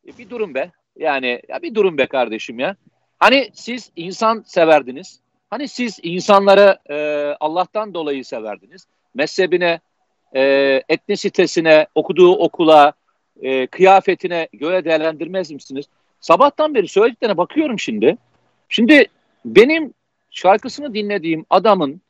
e, 0.07 0.17
bir 0.17 0.29
durum 0.29 0.53
be. 0.53 0.71
Yani 0.97 1.41
ya 1.47 1.61
bir 1.61 1.75
durum 1.75 1.97
be 1.97 2.05
kardeşim 2.05 2.59
ya. 2.59 2.75
Hani 3.19 3.49
siz 3.53 3.91
insan 3.95 4.43
severdiniz. 4.47 5.19
Hani 5.49 5.67
siz 5.67 5.99
insanları 6.03 6.77
e, 6.89 6.95
Allah'tan 7.39 7.93
dolayı 7.93 8.25
severdiniz. 8.25 8.87
Mezhebine, 9.13 9.79
e, 10.35 10.41
etnisitesine, 10.89 11.87
okuduğu 11.95 12.35
okula, 12.35 12.93
e, 13.41 13.67
kıyafetine 13.67 14.47
göre 14.53 14.85
değerlendirmez 14.85 15.51
misiniz? 15.51 15.85
Sabahtan 16.19 16.75
beri 16.75 16.87
söylediklerine 16.87 17.37
bakıyorum 17.37 17.79
şimdi. 17.79 18.17
Şimdi 18.69 19.05
benim 19.45 19.93
şarkısını 20.31 20.93
dinlediğim 20.93 21.45
adamın 21.49 22.01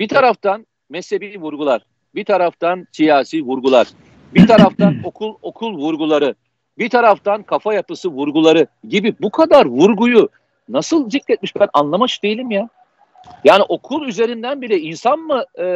bir 0.00 0.08
taraftan 0.08 0.66
mezhebi 0.88 1.40
vurgular, 1.40 1.82
bir 2.14 2.24
taraftan 2.24 2.86
siyasi 2.92 3.42
vurgular, 3.42 3.88
bir 4.34 4.46
taraftan 4.46 4.96
okul 5.04 5.34
okul 5.42 5.78
vurguları, 5.78 6.34
bir 6.78 6.88
taraftan 6.88 7.42
kafa 7.42 7.74
yapısı 7.74 8.08
vurguları 8.08 8.66
gibi 8.88 9.14
bu 9.20 9.30
kadar 9.30 9.66
vurguyu 9.66 10.28
nasıl 10.68 11.10
zikretmiş 11.10 11.56
ben 11.56 11.68
anlamış 11.72 12.22
değilim 12.22 12.50
ya. 12.50 12.68
Yani 13.44 13.62
okul 13.62 14.08
üzerinden 14.08 14.62
bile 14.62 14.80
insan 14.80 15.18
mı 15.18 15.44
e, 15.58 15.66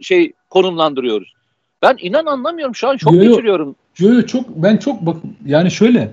şey 0.00 0.32
konumlandırıyoruz? 0.50 1.34
Ben 1.82 1.96
inan 2.00 2.26
anlamıyorum 2.26 2.74
şu 2.74 2.88
an 2.88 2.96
çok 2.96 3.12
yo, 3.12 3.22
yo, 3.22 3.30
geçiriyorum. 3.30 3.76
Yo 3.98 4.12
yo 4.12 4.22
çok 4.22 4.48
ben 4.48 4.76
çok 4.76 5.00
bak 5.00 5.16
yani 5.46 5.70
şöyle. 5.70 6.10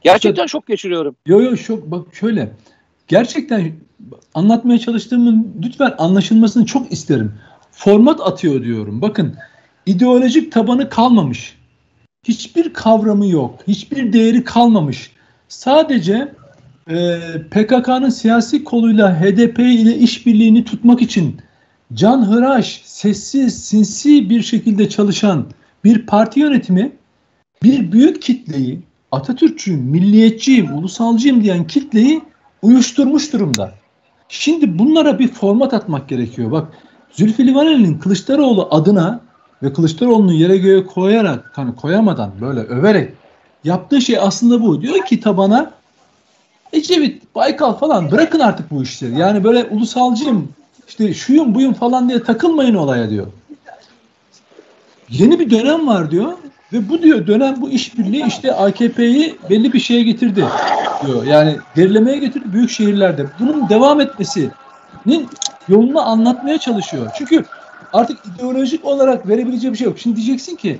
Gerçekten 0.00 0.44
işte, 0.44 0.52
çok 0.52 0.66
geçiriyorum. 0.66 1.16
Yo 1.26 1.40
yo 1.40 1.56
çok 1.56 1.90
bak 1.90 2.14
şöyle. 2.14 2.48
Gerçekten 3.08 3.72
anlatmaya 4.34 4.78
çalıştığımın 4.78 5.56
lütfen 5.62 5.94
anlaşılmasını 5.98 6.66
çok 6.66 6.92
isterim. 6.92 7.32
Format 7.70 8.20
atıyor 8.20 8.64
diyorum. 8.64 9.02
Bakın 9.02 9.34
ideolojik 9.86 10.52
tabanı 10.52 10.88
kalmamış. 10.88 11.56
Hiçbir 12.24 12.72
kavramı 12.72 13.26
yok. 13.26 13.60
Hiçbir 13.68 14.12
değeri 14.12 14.44
kalmamış. 14.44 15.10
Sadece 15.48 16.34
e, 16.90 17.18
PKK'nın 17.50 18.10
siyasi 18.10 18.64
koluyla 18.64 19.20
HDP 19.20 19.58
ile 19.58 19.96
işbirliğini 19.96 20.64
tutmak 20.64 21.02
için 21.02 21.36
can 21.94 22.26
hıraş, 22.26 22.82
sessiz, 22.84 23.64
sinsi 23.64 24.30
bir 24.30 24.42
şekilde 24.42 24.88
çalışan 24.88 25.46
bir 25.84 26.06
parti 26.06 26.40
yönetimi 26.40 26.92
bir 27.62 27.92
büyük 27.92 28.22
kitleyi 28.22 28.80
Atatürkçüyüm, 29.12 29.80
milliyetçiyim, 29.80 30.74
ulusalcıyım 30.74 31.44
diyen 31.44 31.66
kitleyi 31.66 32.22
uyuşturmuş 32.66 33.32
durumda. 33.32 33.72
Şimdi 34.28 34.78
bunlara 34.78 35.18
bir 35.18 35.28
format 35.28 35.74
atmak 35.74 36.08
gerekiyor. 36.08 36.50
Bak 36.52 36.68
Zülfü 37.12 37.46
Livaneli'nin 37.46 37.98
Kılıçdaroğlu 37.98 38.68
adına 38.70 39.20
ve 39.62 39.72
Kılıçdaroğlu'nu 39.72 40.32
yere 40.32 40.58
göğe 40.58 40.86
koyarak 40.86 41.52
hani 41.54 41.76
koyamadan 41.76 42.32
böyle 42.40 42.60
överek 42.60 43.12
yaptığı 43.64 44.00
şey 44.00 44.18
aslında 44.18 44.62
bu. 44.62 44.82
Diyor 44.82 45.04
ki 45.04 45.20
tabana 45.20 45.70
Ecevit, 46.72 47.34
Baykal 47.34 47.72
falan 47.72 48.10
bırakın 48.10 48.40
artık 48.40 48.70
bu 48.70 48.82
işleri. 48.82 49.18
Yani 49.18 49.44
böyle 49.44 49.64
ulusalcıyım, 49.64 50.48
işte 50.88 51.14
şuyum 51.14 51.54
buyum 51.54 51.74
falan 51.74 52.08
diye 52.08 52.22
takılmayın 52.22 52.74
olaya 52.74 53.10
diyor. 53.10 53.26
Yeni 55.10 55.38
bir 55.40 55.50
dönem 55.50 55.86
var 55.86 56.10
diyor 56.10 56.32
ve 56.72 56.88
bu 56.88 57.02
diyor 57.02 57.26
dönem 57.26 57.60
bu 57.60 57.70
işbirliği 57.70 58.26
işte 58.26 58.52
AKP'yi 58.52 59.38
belli 59.50 59.72
bir 59.72 59.80
şeye 59.80 60.02
getirdi 60.02 60.44
diyor. 61.06 61.24
Yani 61.24 61.56
gerilemeye 61.76 62.18
getirdi 62.18 62.52
büyük 62.52 62.70
şehirlerde. 62.70 63.26
Bunun 63.40 63.68
devam 63.68 64.00
etmesinin 64.00 65.28
yolunu 65.68 66.00
anlatmaya 66.00 66.58
çalışıyor. 66.58 67.10
Çünkü 67.18 67.44
artık 67.92 68.18
ideolojik 68.26 68.84
olarak 68.84 69.28
verebileceği 69.28 69.72
bir 69.72 69.78
şey 69.78 69.84
yok. 69.84 69.98
Şimdi 69.98 70.16
diyeceksin 70.16 70.56
ki 70.56 70.78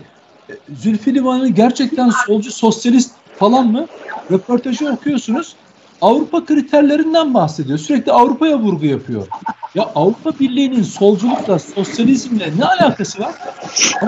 e, 0.51 0.53
Zülfü 0.77 1.15
Livaneli 1.15 1.55
gerçekten 1.55 2.11
solcu 2.27 2.53
sosyalist 2.53 3.13
falan 3.39 3.67
mı? 3.67 3.87
Röportajı 4.31 4.89
okuyorsunuz. 4.93 5.57
Avrupa 6.01 6.45
kriterlerinden 6.45 7.35
bahsediyor. 7.35 7.79
Sürekli 7.79 8.13
Avrupa'ya 8.13 8.59
vurgu 8.59 8.87
yapıyor. 8.87 9.27
Ya 9.75 9.83
Avrupa 9.95 10.39
Birliği'nin 10.41 10.83
solculukla, 10.83 11.59
sosyalizmle 11.59 12.51
ne 12.59 12.65
alakası 12.65 13.23
var? 13.23 13.35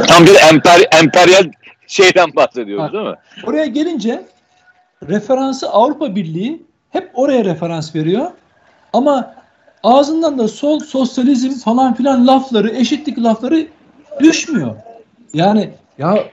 Tam 0.06 0.26
bir 0.26 0.36
emper, 0.52 0.80
emperyal 1.00 1.44
şeyden 1.88 2.36
bahsediyoruz 2.36 2.84
ha, 2.84 2.92
değil 2.92 3.04
mi? 3.04 3.14
Oraya 3.46 3.66
gelince 3.66 4.24
referansı 5.08 5.70
Avrupa 5.70 6.14
Birliği 6.14 6.62
hep 6.90 7.10
oraya 7.14 7.44
referans 7.44 7.94
veriyor. 7.94 8.30
Ama 8.92 9.34
ağzından 9.82 10.38
da 10.38 10.48
sol, 10.48 10.80
sosyalizm 10.80 11.50
falan 11.50 11.94
filan 11.94 12.26
lafları, 12.26 12.70
eşitlik 12.70 13.18
lafları 13.18 13.66
düşmüyor. 14.20 14.76
Yani 15.34 15.70
ya 15.98 16.24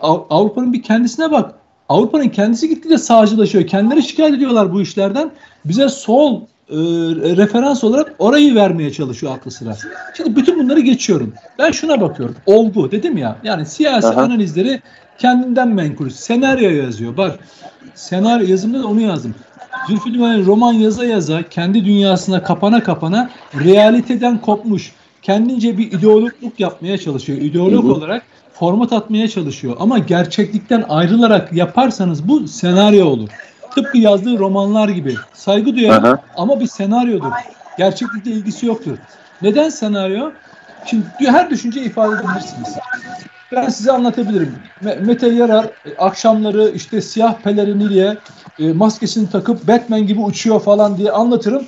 Avrupa'nın 0.00 0.72
bir 0.72 0.82
kendisine 0.82 1.30
bak. 1.30 1.54
Avrupa'nın 1.88 2.28
kendisi 2.28 2.68
gitgide 2.68 2.98
sağcılaşıyor. 2.98 3.66
Kendileri 3.66 4.02
şikayet 4.02 4.34
ediyorlar 4.34 4.72
bu 4.72 4.82
işlerden. 4.82 5.30
Bize 5.64 5.88
sol 5.88 6.42
e, 6.70 6.76
referans 7.36 7.84
olarak 7.84 8.12
orayı 8.18 8.54
vermeye 8.54 8.92
çalışıyor 8.92 9.36
aklı 9.36 9.50
sıra. 9.50 9.76
Şimdi 10.16 10.36
bütün 10.36 10.58
bunları 10.58 10.80
geçiyorum. 10.80 11.34
Ben 11.58 11.70
şuna 11.70 12.00
bakıyorum. 12.00 12.36
Olgu 12.46 12.90
dedim 12.90 13.16
ya. 13.16 13.36
Yani 13.44 13.66
siyasi 13.66 14.06
Aha. 14.06 14.22
analizleri 14.22 14.80
kendinden 15.18 15.68
menkul. 15.68 16.10
Senaryo 16.10 16.70
yazıyor. 16.70 17.16
Bak 17.16 17.38
senaryo 17.94 18.46
yazımda 18.48 18.82
da 18.82 18.86
onu 18.86 19.00
yazdım. 19.00 19.34
Zülfü 19.88 20.14
Livaneli 20.14 20.46
roman 20.46 20.72
yaza 20.72 21.04
yaza 21.04 21.42
kendi 21.42 21.84
dünyasına 21.84 22.42
kapana 22.42 22.82
kapana 22.82 23.30
realiteden 23.64 24.40
kopmuş. 24.40 24.92
Kendince 25.22 25.78
bir 25.78 25.92
ideologluk 25.92 26.60
yapmaya 26.60 26.98
çalışıyor. 26.98 27.38
İdeolog 27.38 27.84
hı 27.84 27.88
hı. 27.88 27.92
olarak 27.92 28.22
format 28.52 28.92
atmaya 28.92 29.28
çalışıyor. 29.28 29.76
Ama 29.78 29.98
gerçeklikten 29.98 30.84
ayrılarak 30.88 31.52
yaparsanız 31.52 32.28
bu 32.28 32.48
senaryo 32.48 33.06
olur. 33.06 33.28
Tıpkı 33.76 33.98
yazdığı 33.98 34.38
romanlar 34.38 34.88
gibi. 34.88 35.14
Saygı 35.32 35.76
duyarım 35.76 36.18
ama 36.36 36.60
bir 36.60 36.66
senaryodur. 36.66 37.32
Gerçeklikle 37.78 38.30
ilgisi 38.30 38.66
yoktur. 38.66 38.98
Neden 39.42 39.68
senaryo? 39.68 40.30
Şimdi 40.86 41.06
her 41.18 41.50
düşünce 41.50 41.82
ifade 41.82 42.14
edebilirsiniz. 42.14 42.76
Ben 43.52 43.68
size 43.68 43.92
anlatabilirim. 43.92 44.54
Mete 45.00 45.28
Yarar 45.28 45.64
e, 45.64 45.96
akşamları 45.98 46.72
işte 46.74 47.00
siyah 47.00 47.34
peleriniyle 47.34 48.16
e, 48.58 48.72
maskesini 48.72 49.30
takıp 49.30 49.68
Batman 49.68 50.06
gibi 50.06 50.20
uçuyor 50.20 50.60
falan 50.60 50.96
diye 50.96 51.10
anlatırım. 51.10 51.66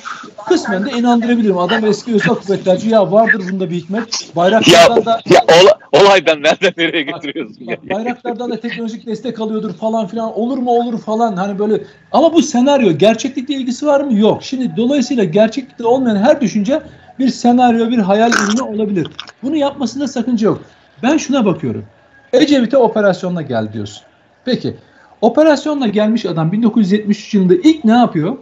Kısmen 0.49 0.87
de 0.87 0.91
inandırabilirim. 0.91 1.59
Adam 1.59 1.87
eski 1.87 2.15
özel 2.15 2.35
kuvvetlerci 2.35 2.89
ya 2.89 3.13
vardır 3.13 3.43
bunda 3.53 3.71
bir 3.71 3.77
hikmet. 3.77 4.37
Bayraklardan 4.37 4.97
ya, 4.97 5.07
da 5.07 5.21
ya 5.31 5.41
ola, 5.63 6.03
olaydan 6.03 6.43
nereden 6.43 6.73
nereye 6.77 7.03
getiriyorsun? 7.03 7.67
Bak, 7.67 7.79
ya? 7.85 7.97
bayraklardan 7.97 8.51
da 8.51 8.61
teknolojik 8.61 9.07
destek 9.07 9.41
alıyordur 9.41 9.75
falan 9.75 10.07
filan. 10.07 10.39
Olur 10.39 10.59
mu 10.59 10.71
olur 10.71 10.99
falan 11.01 11.37
hani 11.37 11.59
böyle. 11.59 11.81
Ama 12.13 12.33
bu 12.33 12.43
senaryo 12.43 12.93
gerçeklikle 12.93 13.55
ilgisi 13.55 13.87
var 13.87 14.01
mı? 14.01 14.15
Yok. 14.15 14.43
Şimdi 14.43 14.77
dolayısıyla 14.77 15.25
gerçeklikte 15.25 15.87
olmayan 15.87 16.17
her 16.17 16.41
düşünce 16.41 16.83
bir 17.19 17.29
senaryo, 17.29 17.91
bir 17.91 17.99
hayal 17.99 18.31
ürünü 18.31 18.63
olabilir. 18.63 19.09
Bunu 19.43 19.57
yapmasında 19.57 20.09
sakınca 20.09 20.47
yok. 20.47 20.63
Ben 21.03 21.17
şuna 21.17 21.45
bakıyorum. 21.45 21.85
Ecevit'e 22.33 22.77
operasyonla 22.77 23.43
gel 23.43 23.73
diyorsun. 23.73 24.03
Peki 24.45 24.77
operasyonla 25.21 25.87
gelmiş 25.87 26.27
adam 26.27 26.53
1973 26.53 27.35
yılında 27.35 27.55
ilk 27.55 27.85
ne 27.85 27.93
yapıyor? 27.93 28.37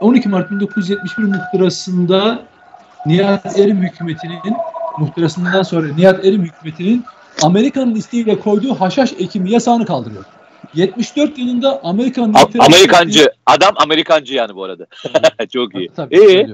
12 0.00 0.28
Mart 0.28 0.50
1971 0.50 1.24
muhtırasında 1.24 2.42
Nihat 3.06 3.58
Erim 3.58 3.82
hükümetinin 3.82 4.56
muhtırasından 4.98 5.62
sonra 5.62 5.86
Nihat 5.96 6.24
Erim 6.24 6.42
hükümetinin 6.42 7.04
Amerika'nın 7.42 7.94
isteğiyle 7.94 8.40
koyduğu 8.40 8.74
haşhaş 8.74 9.12
ekimi 9.12 9.50
yasağını 9.50 9.86
kaldırıyor. 9.86 10.24
74 10.74 11.38
yılında 11.38 11.80
Amerika'nın 11.84 12.34
Amerikancı 12.58 13.32
adam 13.46 13.74
Amerikancı 13.76 14.34
yani 14.34 14.54
bu 14.54 14.64
arada. 14.64 14.86
Çok 15.52 15.74
iyi. 15.74 15.90
Tabii, 15.96 16.16
ee? 16.16 16.46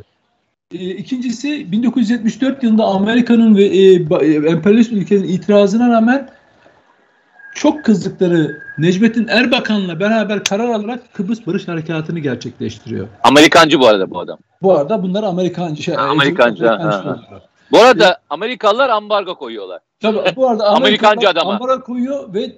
E, 0.72 0.90
ikincisi 0.90 1.72
1974 1.72 2.62
yılında 2.62 2.84
Amerika'nın 2.84 3.56
ve 3.56 3.64
e, 3.64 3.92
e, 3.94 4.50
emperyalist 4.50 4.92
ülkenin 4.92 5.24
itirazına 5.24 5.88
rağmen 5.88 6.28
çok 7.54 7.84
kızdıkları 7.84 8.62
Necmettin 8.78 9.28
Erbakan'la 9.28 10.00
beraber 10.00 10.44
karar 10.44 10.68
alarak 10.68 11.14
Kıbrıs 11.14 11.46
Barış 11.46 11.68
Harekatı'nı 11.68 12.18
gerçekleştiriyor. 12.18 13.08
Amerikancı 13.24 13.80
bu 13.80 13.86
arada 13.86 14.10
bu 14.10 14.20
adam. 14.20 14.38
Bu 14.62 14.78
arada 14.78 15.02
bunlar 15.02 15.22
Amerikancı. 15.22 15.82
Şey, 15.82 15.96
Amerikancı. 15.96 16.70
Amerikancı 16.70 17.08
ha, 17.08 17.26
ha. 17.30 17.42
Bu 17.72 17.78
arada 17.78 18.10
e, 18.10 18.16
Amerikalılar 18.30 18.88
ambargo 18.88 19.34
koyuyorlar. 19.34 19.80
Tabii 20.00 20.36
bu 20.36 20.48
arada 20.48 20.68
Amerikancı 20.68 21.28
adama. 21.28 21.52
ambargo 21.52 21.84
koyuyor 21.84 22.34
ve 22.34 22.52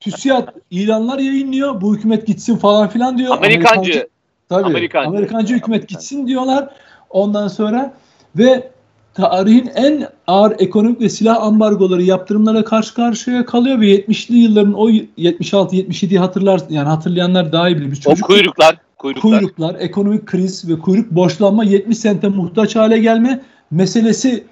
TÜSİAD 0.00 0.48
ilanlar 0.70 1.18
yayınlıyor. 1.18 1.80
Bu 1.80 1.96
hükümet 1.96 2.26
gitsin 2.26 2.56
falan 2.56 2.88
filan 2.88 3.18
diyor. 3.18 3.36
Amerikancı. 3.36 3.78
Amerikancı, 3.78 4.08
tabii, 4.48 4.64
Amerikancı. 4.64 5.08
Amerikancı 5.08 5.54
hükümet 5.54 5.88
gitsin 5.88 6.26
diyorlar. 6.26 6.68
Ondan 7.12 7.48
sonra 7.48 7.94
ve 8.36 8.70
tarihin 9.14 9.70
en 9.74 10.08
ağır 10.26 10.54
ekonomik 10.58 11.00
ve 11.00 11.08
silah 11.08 11.42
ambargoları 11.42 12.02
yaptırımlara 12.02 12.64
karşı 12.64 12.94
karşıya 12.94 13.46
kalıyor 13.46 13.80
ve 13.80 13.96
70'li 13.96 14.36
yılların 14.36 14.74
o 14.74 14.88
76 15.16 15.76
77 15.76 16.18
hatırlar 16.18 16.60
yani 16.68 16.88
hatırlayanlar 16.88 17.52
daha 17.52 17.68
iyi 17.68 17.76
bilir. 17.76 17.90
Biz 17.90 18.00
çocuk, 18.00 18.24
o 18.24 18.26
kuyruklar, 18.26 18.76
kuyruklar 18.98 19.40
kuyruklar, 19.40 19.74
ekonomik 19.78 20.26
kriz 20.26 20.68
ve 20.68 20.78
kuyruk 20.78 21.10
borçlanma 21.10 21.64
70 21.64 21.98
sente 21.98 22.28
muhtaç 22.28 22.76
hale 22.76 22.98
gelme 22.98 23.40
meselesi 23.70 24.44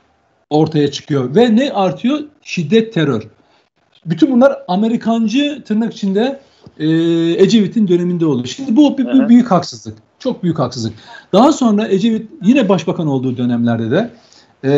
ortaya 0.50 0.90
çıkıyor 0.90 1.34
ve 1.34 1.56
ne 1.56 1.72
artıyor? 1.72 2.20
Şiddet, 2.42 2.94
terör. 2.94 3.22
Bütün 4.06 4.32
bunlar 4.32 4.58
Amerikancı 4.68 5.62
tırnak 5.66 5.92
içinde 5.92 6.40
e, 6.78 6.86
Ecevit'in 7.42 7.88
döneminde 7.88 8.26
oluyor. 8.26 8.46
Şimdi 8.46 8.76
bu 8.76 8.98
bir, 8.98 9.06
bir 9.06 9.28
büyük 9.28 9.50
haksızlık. 9.50 9.98
Çok 10.20 10.42
büyük 10.42 10.58
haksızlık. 10.58 10.92
Daha 11.32 11.52
sonra 11.52 11.88
Ecevit 11.88 12.30
yine 12.42 12.68
başbakan 12.68 13.06
olduğu 13.06 13.36
dönemlerde 13.36 13.90
de 13.90 14.10
e, 14.64 14.72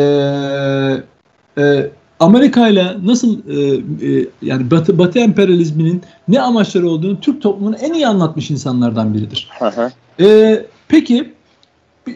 e, 1.63 1.89
Amerika 2.19 2.67
ile 2.67 2.97
nasıl 3.05 3.39
e, 3.49 3.75
e, 4.07 4.27
yani 4.41 4.71
Batı, 4.71 4.97
Batı 4.97 5.19
emperyalizminin 5.19 6.01
ne 6.27 6.41
amaçları 6.41 6.89
olduğunu 6.89 7.19
Türk 7.19 7.41
toplumunu 7.41 7.75
en 7.75 7.93
iyi 7.93 8.07
anlatmış 8.07 8.51
insanlardan 8.51 9.13
biridir. 9.13 9.49
E, 10.19 10.65
peki 10.87 11.33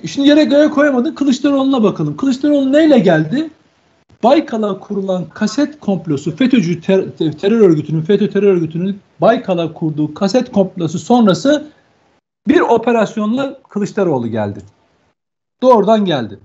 şimdi 0.06 0.30
yere 0.30 0.44
göğe 0.44 0.70
koyamadın 0.70 1.16
Kılıçdaroğlu'na 1.16 1.84
bakalım. 1.84 2.18
Kılıçdaroğlu 2.18 2.74
neyle 2.74 3.00
geldi? 3.00 3.50
Baykal'a 4.24 4.80
kurulan 4.80 5.26
kaset 5.34 5.80
komplosu 5.80 6.36
FETÖ'cü 6.36 6.82
ter, 6.82 7.04
terör 7.42 7.60
örgütünün 7.60 8.02
FETÖ 8.02 8.30
terör 8.30 8.54
örgütünün 8.54 9.00
Baykal'a 9.22 9.74
kurduğu 9.74 10.14
kaset 10.14 10.52
komplosu 10.52 11.00
sonrası 11.00 11.68
bir 12.50 12.60
operasyonla 12.60 13.58
Kılıçdaroğlu 13.70 14.28
geldi. 14.28 14.60
Doğrudan 15.62 16.06
geldi. 16.06 16.40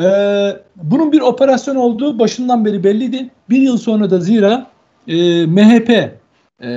Ee, 0.00 0.56
bunun 0.76 1.12
bir 1.12 1.20
operasyon 1.20 1.76
olduğu 1.76 2.18
başından 2.18 2.64
beri 2.64 2.84
belliydi. 2.84 3.30
Bir 3.50 3.60
yıl 3.60 3.78
sonra 3.78 4.10
da 4.10 4.20
zira 4.20 4.66
e, 5.08 5.46
MHP 5.46 5.90
e, 6.62 6.68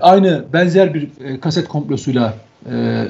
aynı 0.00 0.44
benzer 0.52 0.94
bir 0.94 1.08
e, 1.24 1.40
kaset 1.40 1.68
komplosuyla 1.68 2.34
e, 2.70 3.04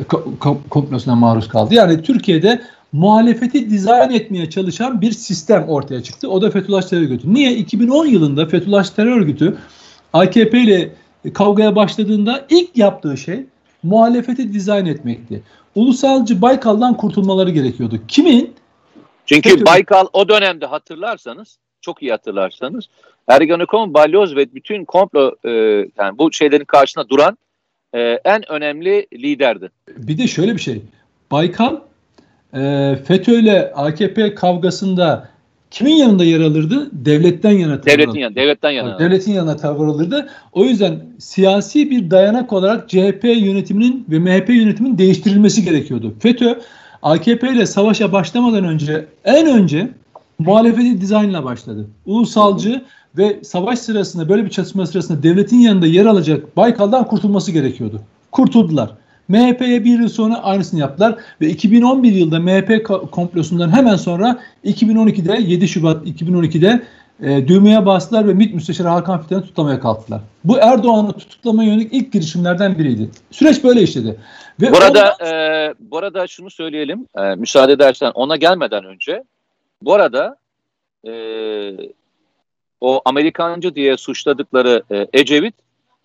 komplosuna 0.71 1.15
maruz 1.15 1.49
kaldı. 1.49 1.75
Yani 1.75 2.03
Türkiye'de 2.03 2.61
muhalefeti 2.93 3.71
dizayn 3.71 4.11
etmeye 4.11 4.51
çalışan 4.51 5.01
bir 5.01 5.13
sistem 5.13 5.69
ortaya 5.69 6.03
çıktı. 6.03 6.31
O 6.31 6.43
da 6.43 6.51
Fethullah 6.51 6.83
Terör 6.83 7.03
Örgütü. 7.03 7.35
Niye? 7.35 7.57
2010 7.57 8.07
yılında 8.07 8.47
Fethullah 8.47 8.85
Terör 8.85 9.17
Örgütü 9.17 9.57
AKP 10.13 10.61
ile 10.61 10.93
kavgaya 11.35 11.77
başladığında 11.77 12.47
ilk 12.51 12.77
yaptığı 12.77 13.17
şey 13.17 13.47
muhalefeti 13.87 14.53
dizayn 14.53 14.87
etmekti. 14.87 15.43
Ulusalcı 15.75 16.43
Baykal'dan 16.43 16.97
kurtulmaları 16.97 17.51
gerekiyordu. 17.51 18.01
Kimin? 18.09 18.55
Çünkü 19.27 19.51
FETÖ... 19.51 19.67
Baykal 19.67 20.07
o 20.13 20.29
dönemde 20.29 20.67
hatırlarsanız, 20.67 21.59
çok 21.81 22.03
iyi 22.03 22.11
hatırlarsanız 22.11 22.89
Ergenekon, 23.29 23.95
Balyoz 23.95 24.37
ve 24.37 24.55
bütün 24.55 24.85
komplo 24.85 25.35
e, 25.45 25.51
yani 25.99 26.19
bu 26.19 26.33
şeylerin 26.33 26.65
karşısında 26.65 27.09
duran 27.09 27.39
e, 27.95 28.01
en 28.25 28.53
önemli 28.53 29.07
liderdi. 29.13 29.71
Bir 29.97 30.19
de 30.19 30.27
şöyle 30.27 30.55
bir 30.55 30.61
şey. 30.61 30.83
Baykal 31.31 31.77
e, 32.55 32.97
FETÖ 33.07 33.33
ile 33.33 33.73
AKP 33.75 34.35
kavgasında 34.35 35.29
kimin 35.71 35.95
yanında 35.95 36.25
yer 36.25 36.41
alırdı? 36.41 36.91
Devletten 36.93 37.51
yana 37.51 37.81
tavır 37.81 37.99
Devletin 37.99 38.19
yanında, 38.19 38.41
devletten 38.41 38.71
yana. 38.71 38.99
Devletin 38.99 39.33
yanına 39.33 39.57
tavır 39.57 39.87
alırdı. 39.87 40.29
O 40.53 40.65
yüzden 40.65 41.01
siyasi 41.19 41.91
bir 41.91 42.11
dayanak 42.11 42.53
olarak 42.53 42.89
CHP 42.89 43.25
yönetiminin 43.25 44.07
ve 44.11 44.19
MHP 44.19 44.49
yönetiminin 44.49 44.99
değiştirilmesi 44.99 45.65
gerekiyordu. 45.65 46.15
FETÖ 46.21 46.61
AKP 47.03 47.53
ile 47.53 47.67
savaşa 47.67 48.13
başlamadan 48.13 48.65
önce 48.65 49.07
en 49.25 49.47
önce 49.47 49.91
muhalefeti 50.39 51.01
dizaynla 51.01 51.45
başladı. 51.45 51.87
Ulusalcı 52.07 52.83
ve 53.19 53.41
savaş 53.43 53.79
sırasında 53.79 54.29
böyle 54.29 54.45
bir 54.45 54.51
çatışma 54.51 54.87
sırasında 54.87 55.23
devletin 55.23 55.59
yanında 55.59 55.87
yer 55.87 56.07
alacak 56.07 56.57
Baykal'dan 56.57 57.05
kurtulması 57.07 57.53
gerekiyordu. 57.53 58.01
Kurtuldular. 58.33 58.91
MHP'ye 59.29 59.85
bir 59.85 59.99
yıl 59.99 60.09
sonra 60.09 60.43
aynısını 60.43 60.81
yaptılar 60.81 61.15
ve 61.41 61.49
2011 61.49 62.13
yılında 62.13 62.41
MHP 62.41 62.87
komplosundan 63.13 63.77
hemen 63.77 63.97
sonra 63.97 64.39
2012'de 64.65 65.43
7 65.43 65.69
Şubat 65.69 66.07
2012'de 66.07 66.83
e, 67.23 67.49
düğmeye 67.49 67.87
bastılar 67.87 68.29
ve 68.29 68.35
MİT 68.35 68.55
Müsteşarı 68.55 68.89
Hakan 68.89 69.23
Fidan'ı 69.23 69.43
tutamaya 69.43 69.81
kalktılar. 69.81 70.21
Bu 70.45 70.59
Erdoğan'ı 70.59 71.13
tutuklamaya 71.13 71.71
yönelik 71.71 71.93
ilk 71.93 72.13
girişimlerden 72.13 72.79
biriydi. 72.79 73.11
Süreç 73.31 73.65
böyle 73.65 73.83
işledi. 73.83 74.17
Ve 74.61 74.73
burada 74.73 74.89
ondan... 74.89 75.33
e, 75.33 75.75
bu 75.81 75.99
arada 75.99 76.27
şunu 76.27 76.51
söyleyelim. 76.51 77.07
E, 77.19 77.35
müsaade 77.35 77.73
edersen 77.73 78.11
ona 78.15 78.37
gelmeden 78.37 78.85
önce 78.85 79.23
bu 79.83 79.95
arada 79.95 80.37
e, 81.07 81.13
o 82.81 83.01
Amerikancı 83.05 83.75
diye 83.75 83.97
suçladıkları 83.97 84.83
e, 84.91 85.07
Ecevit 85.13 85.55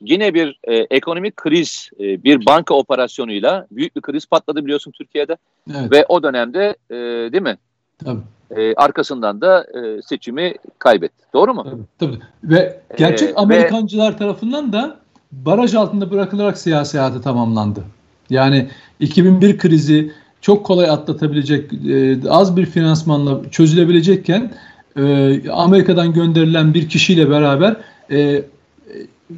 yine 0.01 0.33
bir 0.33 0.59
e, 0.63 0.75
ekonomik 0.75 1.35
kriz, 1.35 1.89
e, 1.99 2.23
bir 2.23 2.45
banka 2.45 2.73
operasyonuyla 2.73 3.67
büyük 3.71 3.95
bir 3.95 4.01
kriz 4.01 4.25
patladı 4.25 4.65
biliyorsun 4.65 4.91
Türkiye'de. 4.91 5.37
Evet. 5.69 5.91
Ve 5.91 6.05
o 6.09 6.23
dönemde 6.23 6.75
e, 6.89 6.95
değil 7.31 7.43
mi? 7.43 7.57
Tabii. 8.05 8.21
E, 8.55 8.73
arkasından 8.75 9.41
da 9.41 9.63
e, 9.63 10.01
seçimi 10.01 10.55
kaybetti. 10.79 11.25
Doğru 11.33 11.53
mu? 11.53 11.63
Tabii. 11.63 11.83
tabii. 11.99 12.23
Ve 12.43 12.79
gerçek 12.97 13.29
ee, 13.29 13.33
Amerikancılar 13.35 14.13
ve, 14.13 14.17
tarafından 14.17 14.73
da 14.73 14.97
baraj 15.31 15.75
altında 15.75 16.11
bırakılarak 16.11 16.57
siyasi 16.57 16.99
hayatı 16.99 17.21
tamamlandı. 17.21 17.83
Yani 18.29 18.67
2001 18.99 19.57
krizi 19.57 20.11
çok 20.41 20.65
kolay 20.65 20.89
atlatabilecek, 20.89 21.73
e, 21.73 22.29
az 22.29 22.57
bir 22.57 22.65
finansmanla 22.65 23.49
çözülebilecekken 23.51 24.51
e, 24.97 25.49
Amerika'dan 25.51 26.13
gönderilen 26.13 26.73
bir 26.73 26.89
kişiyle 26.89 27.29
beraber 27.29 27.75
e, 28.11 28.43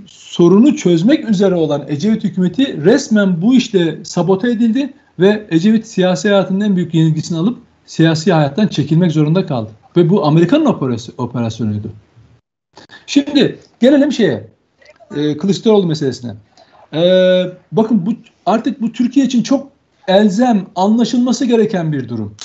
sorunu 0.05 0.75
çözmek 0.75 1.29
üzere 1.29 1.55
olan 1.55 1.85
Ecevit 1.87 2.23
hükümeti 2.23 2.85
resmen 2.85 3.41
bu 3.41 3.53
işte 3.53 3.99
sabote 4.03 4.51
edildi 4.51 4.93
ve 5.19 5.47
Ecevit 5.49 5.87
siyasi 5.87 6.29
hayatının 6.29 6.59
en 6.59 6.75
büyük 6.75 6.93
yenilgisini 6.93 7.37
alıp 7.37 7.57
siyasi 7.85 8.33
hayattan 8.33 8.67
çekilmek 8.67 9.11
zorunda 9.11 9.45
kaldı. 9.45 9.69
Ve 9.97 10.09
bu 10.09 10.25
Amerikan 10.25 10.65
operasyonuydu. 11.17 11.91
Şimdi 13.05 13.59
gelelim 13.79 14.11
şeye, 14.11 14.47
e, 15.15 15.37
Kılıçdaroğlu 15.37 15.87
meselesine. 15.87 16.35
E, 16.93 17.01
bakın 17.71 18.05
bu 18.05 18.11
artık 18.45 18.81
bu 18.81 18.91
Türkiye 18.91 19.25
için 19.25 19.43
çok 19.43 19.71
elzem, 20.07 20.65
anlaşılması 20.75 21.45
gereken 21.45 21.91
bir 21.91 22.09
durum 22.09 22.35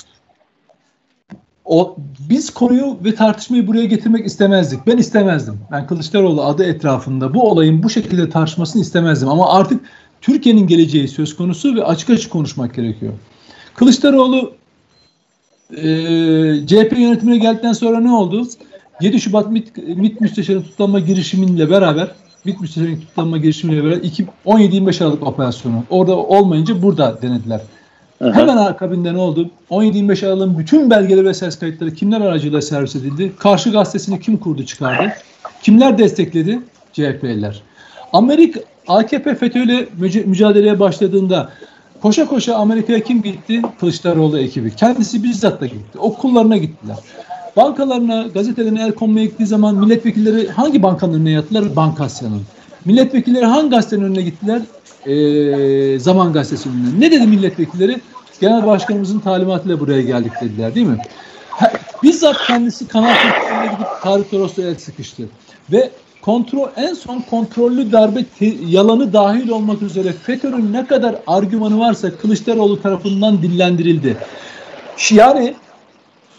o 1.68 1.96
biz 2.30 2.50
konuyu 2.50 2.96
ve 3.04 3.14
tartışmayı 3.14 3.66
buraya 3.66 3.84
getirmek 3.84 4.26
istemezdik. 4.26 4.86
Ben 4.86 4.96
istemezdim. 4.98 5.60
Ben 5.70 5.86
Kılıçdaroğlu 5.86 6.44
adı 6.44 6.64
etrafında 6.64 7.34
bu 7.34 7.50
olayın 7.50 7.82
bu 7.82 7.90
şekilde 7.90 8.30
tartışmasını 8.30 8.82
istemezdim. 8.82 9.28
Ama 9.28 9.52
artık 9.52 9.80
Türkiye'nin 10.20 10.66
geleceği 10.66 11.08
söz 11.08 11.36
konusu 11.36 11.74
ve 11.74 11.84
açık 11.84 12.10
açık 12.10 12.32
konuşmak 12.32 12.74
gerekiyor. 12.74 13.12
Kılıçdaroğlu 13.74 14.52
e, 15.70 15.82
CHP 16.66 16.98
yönetimine 16.98 17.38
geldikten 17.38 17.72
sonra 17.72 18.00
ne 18.00 18.12
oldu? 18.12 18.46
7 19.00 19.20
Şubat 19.20 19.50
MİT, 19.50 19.76
MİT 19.76 20.20
müsteşarı 20.20 20.62
tutuklanma 20.62 21.00
girişimiyle 21.00 21.70
beraber 21.70 22.08
MİT 22.44 22.60
müsteşarı 22.60 23.00
tutuklanma 23.00 23.38
girişimiyle 23.38 23.84
beraber 23.84 23.98
17-25 24.46 25.04
Aralık 25.04 25.26
operasyonu. 25.26 25.84
Orada 25.90 26.16
olmayınca 26.16 26.82
burada 26.82 27.22
denediler. 27.22 27.60
Hı-hı. 28.18 28.32
Hemen 28.32 28.56
akabinde 28.56 29.14
ne 29.14 29.18
oldu? 29.18 29.50
17-25 29.70 30.26
Aralık'ın 30.26 30.58
bütün 30.58 30.90
belgeleri 30.90 31.24
ve 31.24 31.34
ses 31.34 31.58
kayıtları 31.58 31.94
kimler 31.94 32.20
aracılığıyla 32.20 32.62
servis 32.62 32.96
edildi? 32.96 33.32
Karşı 33.38 33.70
gazetesini 33.70 34.20
kim 34.20 34.36
kurdu 34.36 34.66
çıkardı? 34.66 35.12
Kimler 35.62 35.98
destekledi? 35.98 36.60
CHP'liler. 36.92 37.62
Amerika 38.12 38.60
AKP 38.88 39.34
FETÖ'yle 39.34 39.88
mücadeleye 40.24 40.80
başladığında 40.80 41.48
koşa 42.02 42.26
koşa 42.26 42.54
Amerika'ya 42.54 43.00
kim 43.00 43.22
gitti? 43.22 43.62
Kılıçdaroğlu 43.80 44.38
ekibi. 44.38 44.76
Kendisi 44.76 45.22
bizzat 45.22 45.60
da 45.60 45.66
gitti. 45.66 45.98
Okullarına 45.98 46.56
gittiler. 46.56 46.96
Bankalarına, 47.56 48.26
gazetelerine 48.34 48.82
el 48.82 48.92
konmaya 48.92 49.24
gittiği 49.24 49.46
zaman 49.46 49.74
milletvekilleri 49.74 50.48
hangi 50.48 50.82
bankanın 50.82 51.14
önüne 51.14 51.30
yattılar? 51.30 51.76
Bankasya'nın. 51.76 52.42
Milletvekilleri 52.84 53.44
hangi 53.44 53.70
gazetenin 53.70 54.04
önüne 54.04 54.22
gittiler? 54.22 54.62
E, 55.12 55.98
Zaman 55.98 56.32
Gazetesi'nin. 56.32 57.00
Ne 57.00 57.10
dedi 57.10 57.26
milletvekilleri? 57.26 58.00
Genel 58.40 58.66
Başkanımızın 58.66 59.18
talimatıyla 59.18 59.80
buraya 59.80 60.02
geldik 60.02 60.32
dediler 60.40 60.74
değil 60.74 60.86
mi? 60.86 60.98
Bizzat 62.02 62.36
kendisi 62.46 62.88
Kanal 62.88 63.14
Türkiye'ye 63.14 63.66
gidip 63.66 63.86
Tarık 64.02 64.30
Toros'la 64.30 64.62
el 64.62 64.74
sıkıştı. 64.74 65.22
Ve 65.72 65.90
kontrol 66.22 66.68
en 66.76 66.94
son 66.94 67.20
kontrollü 67.20 67.92
darbe 67.92 68.24
te, 68.24 68.54
yalanı 68.66 69.12
dahil 69.12 69.48
olmak 69.48 69.82
üzere 69.82 70.12
FETÖ'nün 70.12 70.72
ne 70.72 70.86
kadar 70.86 71.16
argümanı 71.26 71.78
varsa 71.78 72.16
Kılıçdaroğlu 72.16 72.82
tarafından 72.82 73.42
dillendirildi. 73.42 74.16
Yani 75.10 75.54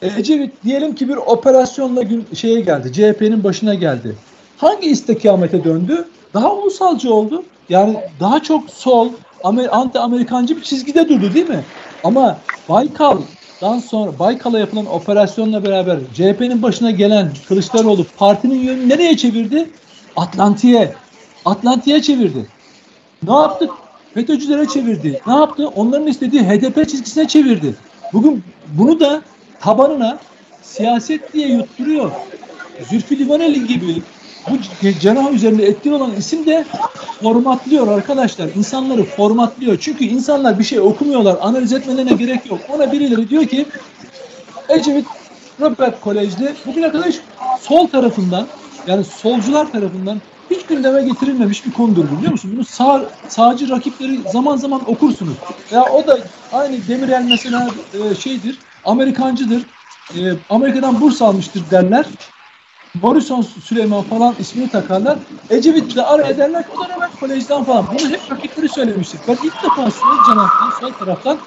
Ecevit 0.02 0.64
diyelim 0.64 0.96
ki 0.96 1.10
bir 1.10 1.16
operasyonla 1.16 2.02
gün, 2.02 2.26
şeye 2.34 2.60
geldi. 2.60 2.94
CHP'nin 2.94 3.44
başına 3.44 3.74
geldi. 3.74 4.16
Hangi 4.58 4.90
istikamete 4.90 5.64
döndü? 5.64 6.06
Daha 6.34 6.56
ulusalcı 6.56 7.14
oldu. 7.14 7.44
Yani 7.70 7.98
daha 8.20 8.44
çok 8.44 8.70
sol, 8.70 9.10
anti-Amerikancı 9.44 10.58
bir 10.58 10.62
çizgide 10.62 11.10
durdu 11.10 11.34
değil 11.34 11.50
mi? 11.50 11.64
Ama 12.04 12.38
Baykal'dan 12.70 13.80
sonra 13.80 14.20
Baykal'a 14.20 14.60
yapılan 14.60 14.86
operasyonla 14.86 15.64
beraber 15.64 16.00
CHP'nin 16.14 16.62
başına 16.64 16.92
gelen 16.92 17.32
Kılıçdaroğlu 17.48 18.06
partinin 18.18 18.60
yönünü 18.60 18.90
nereye 18.90 19.18
çevirdi? 19.18 19.70
Atlantiye. 20.16 20.94
Atlantiye 21.46 22.02
çevirdi. 22.02 22.48
Ne 23.24 23.34
yaptı? 23.34 23.70
FETÖ'cülere 24.14 24.68
çevirdi. 24.68 25.22
Ne 25.28 25.34
yaptı? 25.34 25.68
Onların 25.68 26.08
istediği 26.08 26.42
HDP 26.42 26.90
çizgisine 26.90 27.28
çevirdi. 27.28 27.76
Bugün 28.14 28.44
bunu 28.68 29.00
da 29.00 29.22
tabanına 29.62 30.20
siyaset 30.62 31.34
diye 31.34 31.48
yutturuyor. 31.48 32.12
Zülfü 32.90 33.20
Livaneli 33.20 33.68
gibi 33.68 34.02
bu 34.50 34.58
cenah 35.00 35.32
üzerinde 35.32 35.66
etkin 35.66 35.92
olan 35.92 36.16
isim 36.16 36.46
de 36.46 36.66
formatlıyor 37.22 37.88
arkadaşlar. 37.88 38.50
İnsanları 38.56 39.04
formatlıyor. 39.04 39.80
Çünkü 39.80 40.06
insanlar 40.06 40.60
bir 40.60 40.64
şey 40.64 40.80
okumuyorlar. 40.80 41.38
Analiz 41.42 41.74
etmelerine 41.74 42.14
gerek 42.14 42.52
yok. 42.52 42.60
Ona 42.70 42.92
birileri 42.92 43.30
diyor 43.30 43.46
ki 43.46 43.66
Ecevit 44.70 45.06
Robert 45.60 46.02
Kolej'de 46.02 46.56
bugüne 46.66 46.92
kadar 46.92 47.14
sol 47.62 47.88
tarafından 47.88 48.48
yani 48.88 49.04
solcular 49.04 49.72
tarafından 49.72 50.22
hiç 50.50 50.66
gündeme 50.66 51.04
getirilmemiş 51.04 51.66
bir 51.66 51.72
konudur 51.72 52.06
biliyor 52.18 52.32
musun? 52.32 52.52
Bunu 52.56 52.66
sağ, 52.66 53.10
sağcı 53.28 53.70
rakipleri 53.70 54.20
zaman 54.32 54.58
zaman 54.58 54.90
okursunuz. 54.90 55.34
Ya 55.72 55.84
o 55.84 56.08
da 56.08 56.20
aynı 56.54 56.88
Demirel 56.88 57.26
mesela 57.30 57.70
e, 57.94 58.16
şeydir, 58.16 58.58
Amerikancıdır. 58.86 59.66
E, 60.16 60.20
Amerika'dan 60.50 61.02
burs 61.02 61.22
almıştır 61.22 61.64
derler. 61.72 62.06
Morrison 62.94 63.42
Süleyman 63.42 64.02
falan 64.02 64.36
ismini 64.40 64.70
takarlar. 64.70 65.18
Ecevit 65.50 65.96
de 65.96 66.04
araya 66.04 66.38
derler 66.38 66.66
o 66.78 66.80
da 66.80 66.96
Robert 66.96 67.20
Kolej'den 67.20 67.64
falan. 67.64 67.86
Bunu 67.88 68.10
hep 68.10 68.32
rakipleri 68.32 68.70
söylemiştik. 68.70 69.20
Ben 69.28 69.38
ilk 69.44 69.64
defa 69.64 69.92
sol 69.92 70.26
cenahtan, 70.28 70.80
sol 70.80 70.94
taraftan 70.94 71.38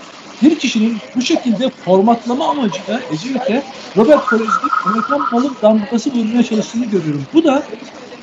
bir 0.43 0.59
kişinin 0.59 0.97
bu 1.17 1.23
şekilde 1.23 1.71
formatlama 1.71 2.49
amacıyla 2.49 3.01
Ecevit'e 3.13 3.63
Robert 3.97 4.27
Kolej'de 4.27 4.51
Amerikan 4.87 5.27
malı 5.33 5.51
damgası 5.63 6.11
vurmaya 6.11 6.43
çalıştığını 6.43 6.85
görüyorum. 6.85 7.27
Bu 7.35 7.45
da 7.45 7.63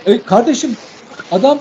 e, 0.06 0.22
kardeşim 0.22 0.78
adam 1.32 1.60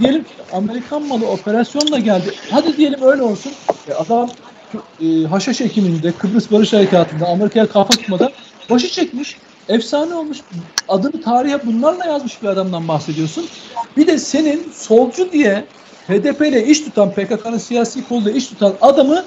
diyelim 0.00 0.24
ki 0.24 0.30
Amerikan 0.52 1.02
malı 1.02 1.26
operasyonla 1.26 1.98
geldi. 1.98 2.34
Hadi 2.50 2.76
diyelim 2.76 3.02
öyle 3.02 3.22
olsun. 3.22 3.52
E, 3.88 3.92
adam 3.94 4.30
e, 5.00 5.24
Haşhaş 5.24 5.60
ekiminde 5.60 6.12
Kıbrıs 6.12 6.50
Barış 6.52 6.72
Harekatı'nda 6.72 7.26
Amerika'ya 7.26 7.66
kafa 7.66 7.90
tutmadan 7.90 8.30
başı 8.70 8.88
çekmiş 8.88 9.36
efsane 9.68 10.14
olmuş. 10.14 10.38
Adını 10.88 11.22
tarihe 11.22 11.66
bunlarla 11.66 12.06
yazmış 12.06 12.42
bir 12.42 12.48
adamdan 12.48 12.88
bahsediyorsun. 12.88 13.46
Bir 13.96 14.06
de 14.06 14.18
senin 14.18 14.72
solcu 14.72 15.32
diye 15.32 15.64
HDP 16.08 16.40
ile 16.46 16.66
iş 16.66 16.80
tutan 16.80 17.10
PKK'nın 17.10 17.58
siyasi 17.58 18.08
kolda 18.08 18.30
iş 18.30 18.46
tutan 18.46 18.74
adamı 18.80 19.24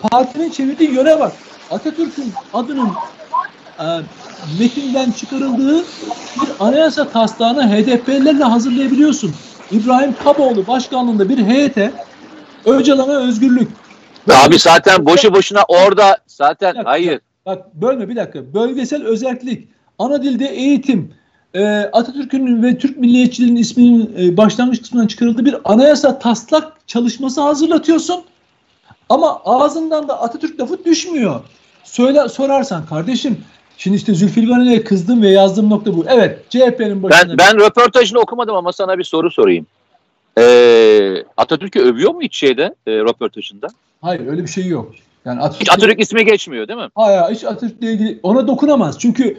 partinin 0.00 0.50
çevirdiği 0.50 0.90
yöne 0.90 1.20
bak. 1.20 1.32
Atatürk'ün 1.70 2.32
adının 2.54 2.88
e, 3.78 3.84
metinden 4.60 5.10
çıkarıldığı 5.10 5.78
bir 6.40 6.48
anayasa 6.60 7.08
taslağını 7.08 7.68
HDP'lerle 7.68 8.44
hazırlayabiliyorsun. 8.44 9.34
İbrahim 9.70 10.14
Kaboğlu 10.24 10.66
başkanlığında 10.66 11.28
bir 11.28 11.38
heyete 11.38 11.92
Öcalan'a 12.64 13.18
özgürlük. 13.18 13.68
Abi 14.30 14.58
zaten 14.58 15.06
boşu 15.06 15.34
boşuna 15.34 15.62
orada 15.68 16.18
zaten 16.26 16.74
hayır 16.84 17.20
Bak 17.46 17.74
bölme 17.74 18.08
bir 18.08 18.16
dakika. 18.16 18.54
Bölgesel 18.54 19.04
özellik, 19.04 19.68
ana 20.00 20.22
dilde 20.22 20.46
eğitim, 20.46 21.14
e, 21.54 21.64
Atatürk'ün 21.92 22.62
ve 22.62 22.78
Türk 22.78 22.98
milliyetçiliğinin 22.98 23.60
isminin 23.60 24.14
e, 24.18 24.36
başlangıç 24.36 24.80
kısmından 24.80 25.06
çıkarıldığı 25.06 25.44
bir 25.44 25.56
anayasa 25.64 26.18
taslak 26.18 26.72
çalışması 26.86 27.40
hazırlatıyorsun. 27.40 28.24
Ama 29.08 29.40
ağzından 29.44 30.08
da 30.08 30.22
Atatürk 30.22 30.60
lafı 30.60 30.84
düşmüyor. 30.84 31.40
Söyle 31.84 32.28
sorarsan 32.28 32.86
kardeşim 32.86 33.38
Şimdi 33.80 33.96
işte 33.96 34.14
Zülfü 34.14 34.42
Livaneli'ye 34.42 34.84
kızdım 34.84 35.22
ve 35.22 35.28
yazdığım 35.28 35.70
nokta 35.70 35.96
bu. 35.96 36.04
Evet 36.08 36.50
CHP'nin 36.50 37.02
başında... 37.02 37.28
Ben, 37.28 37.38
ben 37.38 37.66
röportajını 37.66 38.18
okumadım 38.18 38.56
ama 38.56 38.72
sana 38.72 38.98
bir 38.98 39.04
soru 39.04 39.30
sorayım. 39.30 39.66
Ee, 40.38 41.24
Atatürk'ü 41.36 41.80
övüyor 41.80 42.14
mu 42.14 42.22
hiç 42.22 42.36
şeyde 42.36 42.74
e, 42.86 42.92
röportajında? 42.92 43.66
Hayır 44.02 44.26
öyle 44.26 44.42
bir 44.42 44.48
şey 44.48 44.66
yok. 44.66 44.92
Yani 45.24 45.40
Atatürk, 45.40 45.60
hiç 45.60 45.70
Atatürk 45.70 46.00
ismi 46.00 46.24
geçmiyor 46.24 46.68
değil 46.68 46.78
mi? 46.78 46.88
Hayır 46.94 47.34
hiç 47.34 47.44
Atatürk'le 47.44 47.82
ilgili 47.82 48.20
ona 48.22 48.48
dokunamaz. 48.48 48.98
Çünkü 48.98 49.38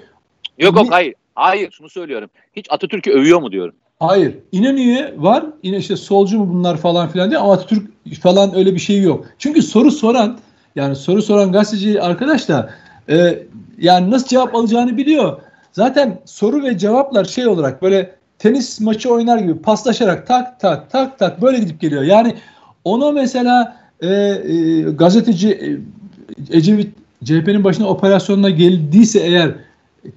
Yok 0.61 0.75
yok 0.75 0.87
hayır. 0.91 1.13
Hayır 1.35 1.71
şunu 1.71 1.89
söylüyorum. 1.89 2.29
Hiç 2.55 2.65
Atatürk'ü 2.69 3.11
övüyor 3.11 3.41
mu 3.41 3.51
diyorum. 3.51 3.75
Hayır. 3.99 4.35
İnönü'ye 4.51 5.13
var. 5.17 5.45
Yine 5.63 5.77
işte 5.77 5.95
solcu 5.95 6.39
mu 6.39 6.53
bunlar 6.53 6.77
falan 6.77 7.09
filan 7.09 7.29
diye 7.29 7.39
ama 7.39 7.53
Atatürk 7.53 7.91
falan 8.21 8.55
öyle 8.55 8.75
bir 8.75 8.79
şey 8.79 9.01
yok. 9.01 9.25
Çünkü 9.39 9.61
soru 9.61 9.91
soran 9.91 10.39
yani 10.75 10.95
soru 10.95 11.21
soran 11.21 11.51
gazeteci 11.51 12.01
arkadaş 12.01 12.49
da 12.49 12.73
e, 13.09 13.39
yani 13.77 14.11
nasıl 14.11 14.27
cevap 14.27 14.55
alacağını 14.55 14.97
biliyor. 14.97 15.41
Zaten 15.71 16.19
soru 16.25 16.63
ve 16.63 16.77
cevaplar 16.77 17.25
şey 17.25 17.47
olarak 17.47 17.81
böyle 17.81 18.15
tenis 18.39 18.79
maçı 18.79 19.09
oynar 19.13 19.37
gibi 19.37 19.61
paslaşarak 19.61 20.27
tak 20.27 20.59
tak 20.59 20.91
tak 20.91 21.19
tak 21.19 21.41
böyle 21.41 21.59
gidip 21.59 21.81
geliyor. 21.81 22.03
Yani 22.03 22.35
ona 22.83 23.11
mesela 23.11 23.77
e, 24.01 24.07
e, 24.07 24.81
gazeteci 24.81 25.49
e, 25.51 26.57
Ecevit 26.57 26.95
CHP'nin 27.23 27.63
başına 27.63 27.87
operasyonuna 27.87 28.49
geldiyse 28.49 29.19
eğer 29.19 29.51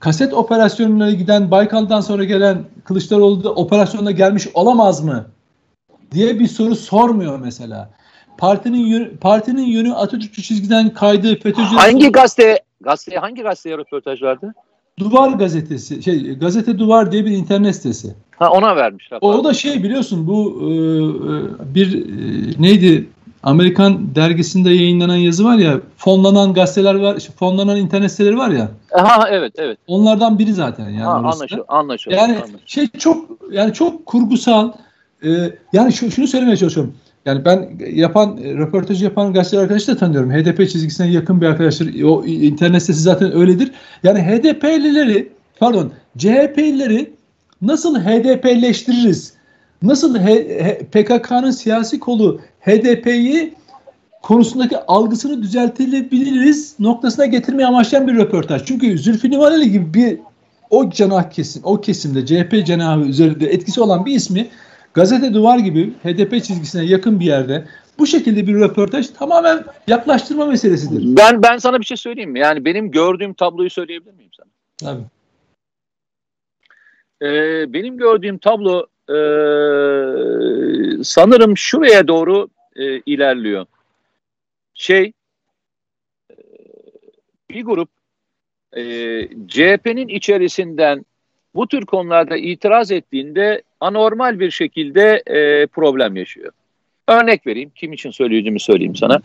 kaset 0.01 0.35
operasyonuna 0.35 1.11
giden 1.11 1.51
Baykal'dan 1.51 2.01
sonra 2.01 2.25
gelen 2.25 2.65
Kılıçdaroğlu 2.85 3.45
da 3.45 3.55
operasyonuna 3.55 4.11
gelmiş 4.11 4.49
olamaz 4.55 5.05
mı? 5.05 5.27
diye 6.15 6.39
bir 6.41 6.47
soru 6.47 6.77
sormuyor 6.77 7.39
mesela. 7.39 7.91
Partinin 8.39 8.87
yönü, 8.87 9.17
partinin 9.17 9.67
yönü 9.67 9.95
Atatürkçü 9.95 10.43
çizgiden 10.43 10.95
kaydı 10.95 11.37
FETÖ'cü... 11.37 11.77
Hangi 11.77 12.13
gazete 12.13 12.59
gazeteye 12.81 13.19
hangi 13.19 13.43
gazeteye 13.43 13.79
röportaj 13.79 14.23
verdi? 14.23 14.53
Duvar 14.99 15.31
gazetesi, 15.31 16.03
şey 16.03 16.39
gazete 16.39 16.79
Duvar 16.79 17.13
diye 17.13 17.25
bir 17.25 17.31
internet 17.31 17.77
sitesi. 17.77 18.15
Ha 18.39 18.51
ona 18.51 18.77
vermişler. 18.77 19.19
O 19.21 19.45
da 19.45 19.55
şey 19.55 19.83
biliyorsun 19.83 20.27
bu 20.27 20.61
e, 20.61 20.67
e, 20.67 21.75
bir 21.75 21.95
e, 21.95 22.63
neydi 22.63 23.09
Amerikan 23.45 24.15
dergisinde 24.15 24.71
yayınlanan 24.71 25.17
yazı 25.17 25.45
var 25.45 25.57
ya 25.57 25.81
fonlanan 25.97 26.55
gazeteler 26.55 26.95
var, 26.95 27.19
fonlanan 27.39 27.77
internet 27.77 28.11
siteleri 28.11 28.39
var 28.39 28.51
ya. 28.51 28.69
Ha 28.91 29.29
evet 29.31 29.53
evet. 29.57 29.79
Onlardan 29.87 30.39
biri 30.39 30.53
zaten 30.53 30.85
yani. 30.85 31.03
Ha, 31.03 31.11
anlaşılıyor, 31.11 31.65
anlaşılıyor. 31.69 32.21
Yani 32.21 32.33
anlaşılıyor. 32.33 32.61
şey 32.67 32.89
çok 32.89 33.31
yani 33.53 33.73
çok 33.73 34.07
kurgusal. 34.07 34.73
E, 35.25 35.29
yani 35.73 35.93
şu, 35.93 36.11
şunu 36.11 36.27
söylemeye 36.27 36.57
çalışıyorum. 36.57 36.95
Yani 37.27 37.45
ben 37.45 37.71
yapan 37.93 38.37
röportajı 38.37 39.05
yapan 39.05 39.33
gazeteci 39.33 39.63
arkadaşı 39.63 39.93
da 39.93 39.97
tanıyorum. 39.97 40.31
HDP 40.31 40.59
çizgisine 40.71 41.11
yakın 41.11 41.41
bir 41.41 41.47
arkadaşlar. 41.47 42.03
O 42.03 42.25
internet 42.25 42.83
sitesi 42.83 43.01
zaten 43.01 43.37
öyledir. 43.37 43.73
Yani 44.03 44.19
HDP'lileri 44.19 45.33
pardon 45.61 45.93
CHP'lileri 46.19 47.13
nasıl 47.63 47.99
HDP'leştiririz? 47.99 49.35
Nasıl 49.83 50.15
PKK'nın 50.93 51.51
siyasi 51.51 52.01
kolu 52.01 52.41
HDP'yi 52.67 53.55
konusundaki 54.23 54.79
algısını 54.79 55.43
düzeltilebiliriz 55.43 56.81
noktasına 56.81 57.27
getirmeye 57.27 57.67
amaçlayan 57.67 58.09
bir 58.09 58.17
röportaj. 58.17 58.65
Çünkü 58.65 58.99
Zülfü 58.99 59.31
Livaneli 59.31 59.71
gibi 59.71 59.95
bir 59.95 60.19
o 60.71 60.91
cenah 60.91 61.31
kesim, 61.31 61.63
o 61.65 61.81
kesimde 61.81 62.27
CHP 62.27 62.67
cenahı 62.67 63.01
üzerinde 63.01 63.47
etkisi 63.47 63.81
olan 63.81 64.07
bir 64.07 64.15
ismi 64.15 64.49
gazete 64.95 65.35
duvar 65.35 65.59
gibi 65.59 65.91
HDP 65.91 66.45
çizgisine 66.45 66.85
yakın 66.85 67.21
bir 67.21 67.25
yerde 67.25 67.65
bu 67.99 68.07
şekilde 68.07 68.47
bir 68.47 68.55
röportaj 68.55 69.09
tamamen 69.09 69.65
yaklaştırma 69.87 70.47
meselesidir. 70.47 71.17
Ben 71.17 71.43
ben 71.43 71.59
sana 71.59 71.81
bir 71.81 71.85
şey 71.85 71.97
söyleyeyim 71.97 72.31
mi? 72.31 72.41
Yani 72.41 72.65
benim 72.65 72.91
gördüğüm 72.91 73.35
tabloyu 73.35 73.71
söyleyebilir 73.71 74.15
miyim 74.15 74.31
sana? 74.37 74.49
Tabii. 74.79 75.05
Ee, 77.23 77.73
benim 77.73 77.99
gördüğüm 77.99 78.39
tablo 78.39 78.87
e, 79.09 79.17
sanırım 81.05 81.57
şuraya 81.57 82.09
doğru 82.09 82.49
e, 82.77 82.99
ilerliyor. 83.07 83.67
Şey 84.75 85.13
e, 86.31 86.37
bir 87.51 87.65
grup 87.65 87.89
e, 88.77 88.83
CHP'nin 89.49 90.09
içerisinden 90.09 91.05
bu 91.55 91.69
tür 91.69 91.87
konularda 91.87 92.37
itiraz 92.37 92.93
ettiğinde 92.93 93.63
anormal 93.81 94.41
bir 94.41 94.51
şekilde 94.51 95.23
e, 95.27 95.67
problem 95.67 96.17
yaşıyor. 96.17 96.53
Örnek 97.09 97.47
vereyim. 97.47 97.73
Kim 97.75 97.93
için 97.93 98.11
söyleyeceğimi 98.11 98.61
söyleyeyim 98.61 98.97
sana. 98.97 99.21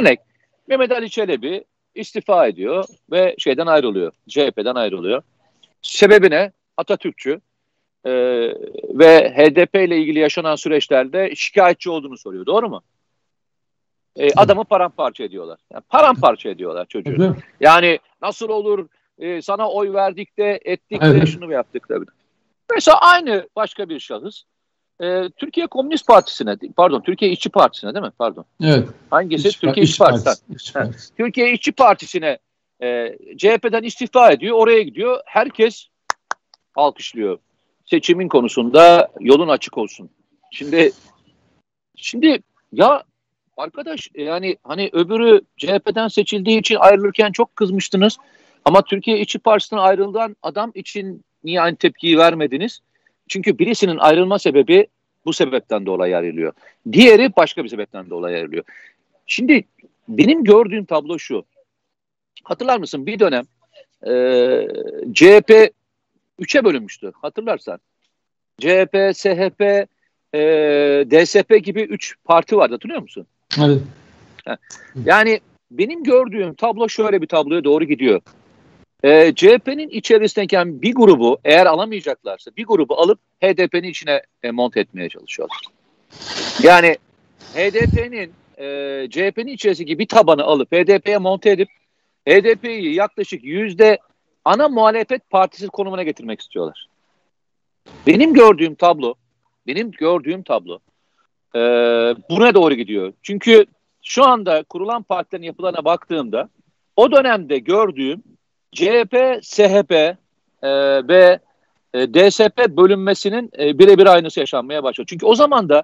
Örnek. 0.00 0.20
Mehmet 0.68 0.92
Ali 0.92 1.10
Çelebi 1.10 1.64
istifa 1.94 2.46
ediyor 2.46 2.84
ve 3.12 3.34
şeyden 3.38 3.66
ayrılıyor. 3.66 4.12
CHP'den 4.28 4.74
ayrılıyor. 4.74 5.22
Sebebi 5.82 6.30
ne? 6.30 6.52
Atatürkçü 6.76 7.40
e, 8.04 8.10
ve 8.98 9.30
HDP 9.30 9.74
ile 9.74 9.98
ilgili 9.98 10.18
yaşanan 10.18 10.56
süreçlerde 10.56 11.34
şikayetçi 11.34 11.90
olduğunu 11.90 12.18
soruyor. 12.18 12.46
Doğru 12.46 12.68
mu? 12.68 12.82
E, 14.16 14.32
adamı 14.36 14.64
paramparça 14.64 15.24
ediyorlar. 15.24 15.58
Yani 15.72 15.82
paramparça 15.88 16.48
ediyorlar 16.48 16.86
çocuğu. 16.86 17.36
Yani 17.60 17.98
nasıl 18.22 18.48
olur 18.48 18.88
e, 19.18 19.42
sana 19.42 19.70
oy 19.70 19.92
verdik 19.92 20.38
de 20.38 20.60
ettik 20.64 20.98
evet. 21.02 21.22
de 21.22 21.26
şunu 21.26 21.52
yaptık 21.52 21.88
da. 21.88 21.94
Mesela 22.74 22.98
aynı 23.00 23.48
başka 23.56 23.88
bir 23.88 24.00
şahıs 24.00 24.42
e, 25.00 25.28
Türkiye 25.36 25.66
Komünist 25.66 26.06
Partisi'ne 26.06 26.56
pardon 26.76 27.00
Türkiye 27.00 27.30
İşçi 27.30 27.48
Partisi'ne 27.50 27.94
değil 27.94 28.04
mi? 28.04 28.12
Pardon. 28.18 28.44
Evet. 28.64 28.88
Hangisi? 29.10 29.48
İş, 29.48 29.56
Türkiye 29.56 29.84
İşçi 29.84 29.98
Partisi. 29.98 30.24
Partisi. 30.24 30.72
Partisi. 30.72 31.16
Türkiye 31.16 31.52
İşçi 31.52 31.72
Partisi'ne 31.72 32.38
e, 32.82 33.18
CHP'den 33.36 33.82
istifa 33.82 34.32
ediyor. 34.32 34.56
Oraya 34.56 34.82
gidiyor. 34.82 35.20
Herkes 35.26 35.88
alkışlıyor. 36.74 37.38
Seçimin 37.90 38.28
konusunda 38.28 39.08
yolun 39.20 39.48
açık 39.48 39.78
olsun. 39.78 40.10
Şimdi 40.52 40.92
şimdi 41.96 42.42
ya 42.72 43.02
arkadaş 43.56 44.08
yani 44.14 44.56
hani 44.64 44.90
öbürü 44.92 45.40
CHP'den 45.56 46.08
seçildiği 46.08 46.58
için 46.58 46.76
ayrılırken 46.76 47.32
çok 47.32 47.56
kızmıştınız. 47.56 48.16
Ama 48.64 48.82
Türkiye 48.82 49.20
İşçi 49.20 49.38
Partisi'nden 49.38 49.82
ayrılan 49.82 50.36
adam 50.42 50.72
için 50.74 51.24
niye 51.44 51.60
aynı 51.60 51.76
tepkiyi 51.76 52.18
vermediniz? 52.18 52.80
Çünkü 53.28 53.58
birisinin 53.58 53.96
ayrılma 53.96 54.38
sebebi 54.38 54.86
bu 55.24 55.32
sebepten 55.32 55.86
dolayı 55.86 56.16
ayrılıyor. 56.16 56.52
Diğeri 56.92 57.36
başka 57.36 57.64
bir 57.64 57.68
sebepten 57.68 58.10
dolayı 58.10 58.36
ayrılıyor. 58.36 58.64
Şimdi 59.26 59.64
benim 60.08 60.44
gördüğüm 60.44 60.84
tablo 60.84 61.18
şu. 61.18 61.44
Hatırlar 62.44 62.78
mısın 62.78 63.06
bir 63.06 63.18
dönem 63.18 63.44
e, 64.06 64.12
CHP 65.14 65.77
üçe 66.38 66.64
bölünmüştü 66.64 67.12
hatırlarsan. 67.22 67.78
CHP, 68.60 69.16
SHP, 69.16 69.88
e, 70.34 70.40
DSP 71.10 71.64
gibi 71.64 71.82
üç 71.82 72.14
parti 72.24 72.56
vardı 72.56 72.74
hatırlıyor 72.74 73.02
musun? 73.02 73.26
Evet. 73.58 73.82
Yani 75.04 75.40
benim 75.70 76.04
gördüğüm 76.04 76.54
tablo 76.54 76.88
şöyle 76.88 77.22
bir 77.22 77.26
tabloya 77.26 77.64
doğru 77.64 77.84
gidiyor. 77.84 78.20
E, 79.04 79.34
CHP'nin 79.34 79.88
içerisindeyken 79.88 80.82
bir 80.82 80.94
grubu 80.94 81.38
eğer 81.44 81.66
alamayacaklarsa 81.66 82.50
bir 82.56 82.64
grubu 82.64 83.00
alıp 83.00 83.18
HDP'nin 83.40 83.88
içine 83.88 84.22
e, 84.42 84.50
monte 84.50 84.80
etmeye 84.80 85.08
çalışıyorlar. 85.08 85.60
Yani 86.62 86.96
HDP'nin 87.54 88.32
e, 88.58 88.66
CHP'nin 89.10 89.52
içerisindeki 89.52 89.98
bir 89.98 90.08
tabanı 90.08 90.44
alıp 90.44 90.72
HDP'ye 90.72 91.18
monte 91.18 91.50
edip 91.50 91.68
HDP'yi 92.28 92.94
yaklaşık 92.94 93.44
yüzde 93.44 93.98
ana 94.48 94.68
muhalefet 94.68 95.30
partisi 95.30 95.66
konumuna 95.66 96.02
getirmek 96.02 96.40
istiyorlar. 96.40 96.88
Benim 98.06 98.34
gördüğüm 98.34 98.74
tablo, 98.74 99.14
benim 99.66 99.90
gördüğüm 99.90 100.42
tablo 100.42 100.78
e, 101.54 101.60
buna 102.30 102.54
doğru 102.54 102.74
gidiyor. 102.74 103.12
Çünkü 103.22 103.66
şu 104.02 104.24
anda 104.24 104.62
kurulan 104.62 105.02
partilerin 105.02 105.42
yapılarına 105.42 105.84
baktığımda 105.84 106.48
o 106.96 107.12
dönemde 107.12 107.58
gördüğüm 107.58 108.22
CHP, 108.72 109.38
SHP 109.42 109.92
e, 109.92 110.16
ve 111.08 111.38
e, 111.94 112.14
DSP 112.14 112.68
bölünmesinin 112.68 113.50
e, 113.58 113.78
birebir 113.78 114.06
aynısı 114.06 114.40
yaşanmaya 114.40 114.82
başladı. 114.82 115.06
Çünkü 115.10 115.26
o 115.26 115.34
zaman 115.34 115.68
da 115.68 115.82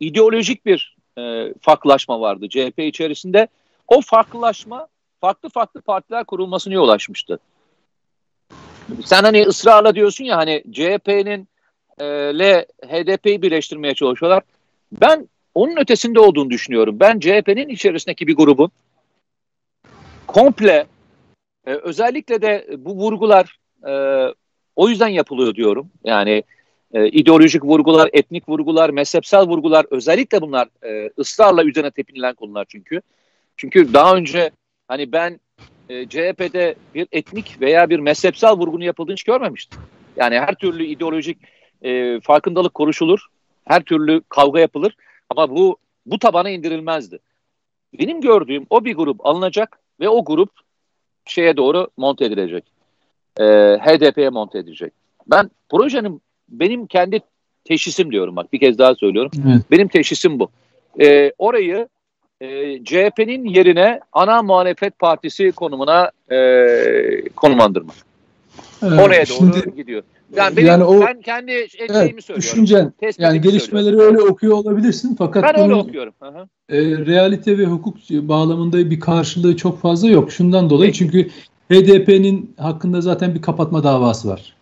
ideolojik 0.00 0.66
bir 0.66 0.96
e, 1.18 1.54
farklılaşma 1.60 2.20
vardı 2.20 2.48
CHP 2.48 2.78
içerisinde. 2.78 3.48
O 3.88 4.00
farklılaşma 4.00 4.88
farklı 5.20 5.48
farklı 5.48 5.80
partiler 5.80 6.24
kurulmasına 6.24 6.74
yol 6.74 6.88
açmıştı. 6.88 7.38
Sen 9.04 9.22
hani 9.22 9.42
ısrarla 9.42 9.94
diyorsun 9.94 10.24
ya 10.24 10.36
hani 10.36 10.62
CHP'nin 10.72 11.48
e, 11.98 12.30
ile 12.30 12.66
HDP'yi 12.88 13.42
birleştirmeye 13.42 13.94
çalışıyorlar. 13.94 14.42
Ben 14.92 15.28
onun 15.54 15.76
ötesinde 15.76 16.20
olduğunu 16.20 16.50
düşünüyorum. 16.50 17.00
Ben 17.00 17.20
CHP'nin 17.20 17.68
içerisindeki 17.68 18.26
bir 18.26 18.36
grubun 18.36 18.70
komple 20.26 20.86
e, 21.66 21.72
özellikle 21.72 22.42
de 22.42 22.66
bu 22.78 22.96
vurgular 22.96 23.58
e, 23.86 23.92
o 24.76 24.88
yüzden 24.88 25.08
yapılıyor 25.08 25.54
diyorum. 25.54 25.90
Yani 26.04 26.42
e, 26.92 27.08
ideolojik 27.08 27.64
vurgular, 27.64 28.10
etnik 28.12 28.48
vurgular, 28.48 28.90
mezhepsel 28.90 29.42
vurgular 29.42 29.86
özellikle 29.90 30.40
bunlar 30.40 30.68
e, 30.84 31.10
ısrarla 31.18 31.64
üzerine 31.64 31.90
tepinilen 31.90 32.34
konular 32.34 32.66
çünkü. 32.68 33.00
Çünkü 33.56 33.94
daha 33.94 34.16
önce 34.16 34.50
hani 34.88 35.12
ben 35.12 35.40
e, 35.88 36.08
CHP'de 36.08 36.74
bir 36.94 37.06
etnik 37.12 37.60
veya 37.60 37.90
bir 37.90 37.98
mezhepsel 37.98 38.52
vurgunun 38.52 38.84
yapıldığını 38.84 39.14
hiç 39.14 39.24
görmemiştim. 39.24 39.80
Yani 40.16 40.38
her 40.38 40.54
türlü 40.54 40.84
ideolojik 40.84 41.38
e, 41.82 42.20
farkındalık 42.20 42.74
konuşulur, 42.74 43.26
her 43.64 43.82
türlü 43.82 44.22
kavga 44.28 44.60
yapılır 44.60 44.96
ama 45.30 45.50
bu 45.50 45.76
bu 46.06 46.18
tabana 46.18 46.50
indirilmezdi. 46.50 47.18
Benim 47.98 48.20
gördüğüm 48.20 48.66
o 48.70 48.84
bir 48.84 48.94
grup 48.94 49.26
alınacak 49.26 49.78
ve 50.00 50.08
o 50.08 50.24
grup 50.24 50.50
şeye 51.24 51.56
doğru 51.56 51.88
monte 51.96 52.24
edilecek. 52.24 52.64
E, 53.40 53.44
HDP'ye 53.80 54.30
monte 54.30 54.58
edilecek. 54.58 54.92
Ben 55.26 55.50
projenin 55.68 56.22
benim 56.48 56.86
kendi 56.86 57.20
teşhisim 57.64 58.12
diyorum 58.12 58.36
bak 58.36 58.52
bir 58.52 58.60
kez 58.60 58.78
daha 58.78 58.94
söylüyorum. 58.94 59.30
Evet. 59.48 59.62
Benim 59.70 59.88
teşhisim 59.88 60.40
bu. 60.40 60.50
E, 61.00 61.32
orayı 61.38 61.88
e, 62.40 62.84
CHP'nin 62.84 63.44
yerine 63.44 64.00
ana 64.12 64.42
muhalefet 64.42 64.98
partisi 64.98 65.52
konumuna 65.52 66.10
e, 66.30 67.28
konumlandırmak. 67.36 67.96
Evet, 68.82 69.00
Oraya 69.00 69.28
doğru 69.28 69.36
şimdi, 69.36 69.76
gidiyor. 69.76 70.02
Yani, 70.36 70.56
benim, 70.56 70.68
yani 70.68 70.84
o, 70.84 71.00
ben 71.00 71.20
kendi 71.20 71.52
evet, 71.52 71.68
söylüyorum. 71.78 72.36
Düşüncen, 72.36 72.92
yani 73.18 73.40
gelişmeleri 73.40 73.84
söylüyorum. 73.84 74.16
öyle 74.16 74.30
okuyor 74.30 74.54
olabilirsin 74.54 75.14
fakat 75.18 75.44
ben 75.44 75.62
öyle 75.62 75.74
okuyorum. 75.74 76.14
E, 76.68 76.78
realite 76.80 77.58
ve 77.58 77.64
hukuk 77.64 77.96
bağlamında 78.10 78.90
bir 78.90 79.00
karşılığı 79.00 79.56
çok 79.56 79.80
fazla 79.80 80.08
yok. 80.08 80.32
Şundan 80.32 80.70
dolayı 80.70 80.88
Peki. 80.88 80.98
çünkü 80.98 81.28
HDP'nin 81.72 82.54
hakkında 82.58 83.00
zaten 83.00 83.34
bir 83.34 83.42
kapatma 83.42 83.84
davası 83.84 84.28
var. 84.28 84.56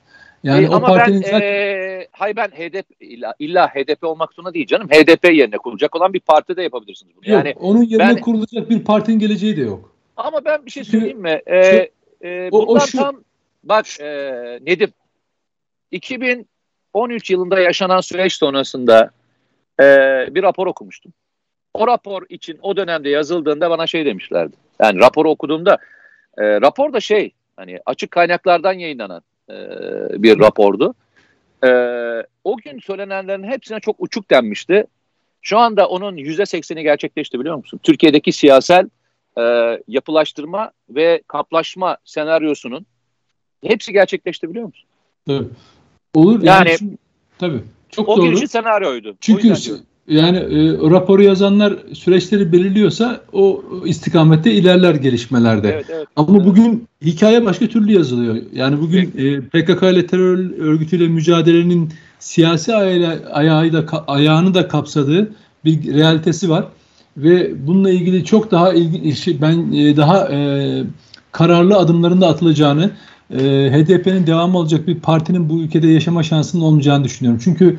Yani 0.44 0.64
e, 0.64 0.68
o 0.68 0.80
partinin 0.80 1.22
ben, 1.22 1.30
zaten... 1.30 1.40
e, 1.40 1.93
hayır 2.16 2.36
ben 2.36 2.48
HDP 2.48 2.86
illa, 3.00 3.34
illa 3.38 3.68
HDP 3.68 4.04
olmak 4.04 4.32
zorunda 4.32 4.54
değil 4.54 4.66
canım. 4.66 4.88
HDP 4.88 5.24
yerine 5.24 5.58
kurulacak 5.58 5.96
olan 5.96 6.12
bir 6.12 6.20
parti 6.20 6.56
de 6.56 6.62
yapabilirsiniz 6.62 7.12
bunu. 7.16 7.30
Yok, 7.30 7.44
yani 7.44 7.54
onun 7.60 7.82
yerine 7.82 8.08
ben, 8.08 8.20
kurulacak 8.20 8.70
bir 8.70 8.84
partinin 8.84 9.18
geleceği 9.18 9.56
de 9.56 9.60
yok. 9.60 9.94
Ama 10.16 10.44
ben 10.44 10.66
bir 10.66 10.70
şey 10.70 10.84
söyleyeyim 10.84 11.20
mi? 11.20 11.40
Ee, 11.46 11.62
şey, 11.62 11.90
e, 12.22 12.48
o, 12.52 12.66
bundan 12.66 12.82
o 12.82 12.86
şu, 12.86 12.98
tam 12.98 13.16
bak 13.64 14.00
e, 14.00 14.32
Nedim 14.62 14.92
2013 15.90 17.30
yılında 17.30 17.60
yaşanan 17.60 18.00
süreç 18.00 18.32
sonrasında 18.32 19.10
e, 19.80 19.84
bir 20.30 20.42
rapor 20.42 20.66
okumuştum. 20.66 21.12
O 21.74 21.86
rapor 21.86 22.22
için 22.28 22.58
o 22.62 22.76
dönemde 22.76 23.08
yazıldığında 23.08 23.70
bana 23.70 23.86
şey 23.86 24.06
demişlerdi. 24.06 24.56
Yani 24.82 25.00
raporu 25.00 25.30
okuduğumda 25.30 25.78
e, 26.38 26.60
rapor 26.60 26.92
da 26.92 27.00
şey 27.00 27.32
hani 27.56 27.80
açık 27.86 28.10
kaynaklardan 28.10 28.72
yayınlanan 28.72 29.22
e, 29.50 29.54
bir 30.22 30.38
rapordu. 30.38 30.94
E, 31.64 31.70
o 32.44 32.56
gün 32.56 32.78
söylenenlerin 32.78 33.44
hepsine 33.44 33.80
çok 33.80 33.96
uçuk 33.98 34.30
denmişti. 34.30 34.86
Şu 35.42 35.58
anda 35.58 35.88
onun 35.88 36.16
yüzde 36.16 36.46
sekseni 36.46 36.82
gerçekleşti 36.82 37.40
biliyor 37.40 37.56
musun? 37.56 37.80
Türkiye'deki 37.82 38.32
siyasal 38.32 38.88
e, 39.38 39.42
yapılaştırma 39.88 40.72
ve 40.88 41.22
kaplaşma 41.26 41.96
senaryosunun 42.04 42.86
hepsi 43.64 43.92
gerçekleşti 43.92 44.50
biliyor 44.50 44.66
musun? 44.66 44.88
Tabii. 45.26 45.48
Olur. 46.14 46.42
Yani, 46.42 46.70
yani 46.70 46.98
tabii. 47.38 47.60
Çok 47.90 48.08
o 48.08 48.16
doğru. 48.16 48.26
girişi 48.26 48.48
senaryoydu. 48.48 49.16
Çünkü 49.20 49.54
yani 50.08 50.36
e, 50.36 50.72
raporu 50.90 51.22
yazanlar 51.22 51.74
süreçleri 51.92 52.52
belirliyorsa 52.52 53.20
o 53.32 53.64
istikamette 53.84 54.52
ilerler 54.52 54.94
gelişmelerde. 54.94 55.68
Evet, 55.68 55.86
evet, 55.90 56.06
Ama 56.16 56.36
evet. 56.36 56.46
bugün 56.46 56.88
hikaye 57.02 57.44
başka 57.44 57.66
türlü 57.66 57.92
yazılıyor. 57.92 58.36
Yani 58.52 58.80
bugün 58.80 59.12
e, 59.18 59.40
PKK 59.40 59.82
ile 59.82 60.06
terör 60.06 60.58
örgütüyle 60.58 61.08
mücadelenin 61.08 61.90
siyasi 62.18 62.74
ayağı, 62.74 63.22
ayağı 63.32 63.72
da 63.72 64.04
ayağını 64.06 64.54
da 64.54 64.68
kapsadığı 64.68 65.32
bir 65.64 65.94
realitesi 65.94 66.50
var 66.50 66.64
ve 67.16 67.66
bununla 67.66 67.90
ilgili 67.90 68.24
çok 68.24 68.50
daha 68.50 68.72
ilgi, 68.72 69.40
ben 69.40 69.72
e, 69.72 69.96
daha 69.96 70.28
e, 70.28 70.82
kararlı 71.32 71.76
adımların 71.76 72.20
da 72.20 72.28
atılacağını, 72.28 72.90
e, 73.30 73.38
HDP'nin 73.72 74.26
devam 74.26 74.54
olacak 74.54 74.86
bir 74.86 75.00
partinin 75.00 75.48
bu 75.48 75.60
ülkede 75.60 75.88
yaşama 75.88 76.22
şansının 76.22 76.62
olmayacağını 76.62 77.04
düşünüyorum. 77.04 77.40
Çünkü 77.44 77.78